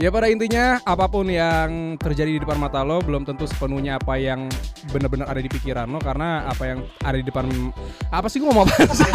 Ya 0.00 0.08
pada 0.08 0.26
intinya 0.32 0.80
apa 0.82 1.04
pun 1.06 1.28
yang 1.28 2.00
terjadi 2.00 2.36
di 2.36 2.40
depan 2.40 2.56
mata 2.56 2.80
lo 2.80 2.98
belum 3.04 3.28
tentu 3.28 3.44
sepenuhnya 3.44 4.00
apa 4.00 4.16
yang 4.16 4.48
benar-benar 4.90 5.28
ada 5.28 5.40
di 5.40 5.50
pikiran 5.52 5.86
lo 5.86 6.00
karena 6.00 6.48
apa 6.48 6.64
yang 6.64 6.78
ada 7.04 7.16
di 7.20 7.24
depan 7.28 7.44
apa 8.08 8.26
sih 8.26 8.40
gue 8.40 8.48
ngomong 8.48 8.66
apa 8.66 8.94
sih? 9.00 9.12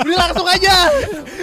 Beli 0.00 0.16
langsung 0.16 0.48
aja. 0.48 0.74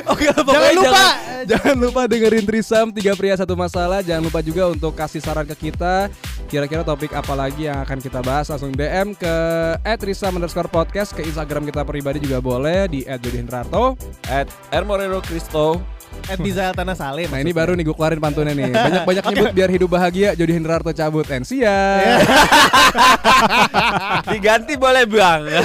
Oke, 0.10 0.28
Jangan 0.34 0.72
lupa. 0.76 1.06
Jangan 1.46 1.76
lupa 1.78 2.02
dengerin 2.10 2.46
Trisam 2.46 2.90
Tiga 2.90 3.14
pria 3.14 3.38
satu 3.38 3.54
masalah 3.54 4.02
Jangan 4.02 4.26
lupa 4.26 4.42
juga 4.42 4.66
untuk 4.74 4.98
kasih 4.98 5.22
saran 5.22 5.46
ke 5.46 5.70
kita 5.70 6.10
Kira-kira 6.50 6.82
topik 6.82 7.14
apa 7.14 7.34
lagi 7.38 7.70
yang 7.70 7.86
akan 7.86 8.02
kita 8.02 8.26
bahas 8.26 8.50
Langsung 8.50 8.74
DM 8.74 9.14
ke 9.14 9.36
Trisam 10.02 10.42
underscore 10.42 10.70
podcast 10.74 11.14
Ke 11.14 11.22
Instagram 11.22 11.70
kita 11.70 11.86
pribadi 11.86 12.18
juga 12.26 12.42
boleh 12.42 12.90
Di 12.90 13.06
@jodihendrato 13.06 13.94
At 14.26 14.50
Ermoreno 14.74 15.22
Bizael 16.42 16.74
Tanah 16.74 16.98
Salim. 16.98 17.30
Nah 17.30 17.40
ini 17.40 17.54
baru 17.54 17.78
nih 17.78 17.86
gue 17.86 17.96
keluarin 17.96 18.18
pantunnya 18.18 18.58
nih 18.58 18.74
Banyak-banyak 18.74 19.24
nyebut 19.30 19.54
biar 19.58 19.70
hidup 19.70 19.90
bahagia 19.94 20.34
Jodi 20.34 20.54
Hendrarto 20.58 20.90
cabut 20.90 21.30
And 21.30 21.46
see 21.46 21.62
ya 21.62 21.76
Diganti 24.32 24.74
boleh 24.76 25.06
bang. 25.06 25.42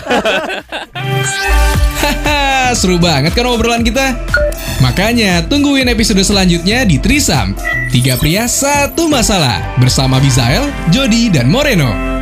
Seru 2.78 3.02
banget 3.02 3.34
kan 3.34 3.50
obrolan 3.50 3.82
kita? 3.82 4.14
Makanya 4.80 5.44
tungguin 5.50 5.90
episode 5.90 6.22
selanjutnya 6.22 6.86
di 6.86 7.02
Trisam. 7.02 7.52
Tiga 7.90 8.14
pria 8.14 8.46
satu 8.46 9.10
masalah 9.10 9.58
bersama 9.82 10.22
Bizael, 10.22 10.70
Jody, 10.94 11.34
dan 11.34 11.50
Moreno. 11.50 12.19